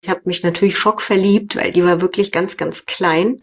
Ich 0.00 0.08
habe 0.08 0.20
mich 0.24 0.42
natürlich 0.42 0.78
schockverliebt, 0.78 1.56
weil 1.56 1.72
die 1.72 1.84
war 1.84 2.00
wirklich 2.00 2.32
ganz, 2.32 2.56
ganz 2.56 2.86
klein. 2.86 3.42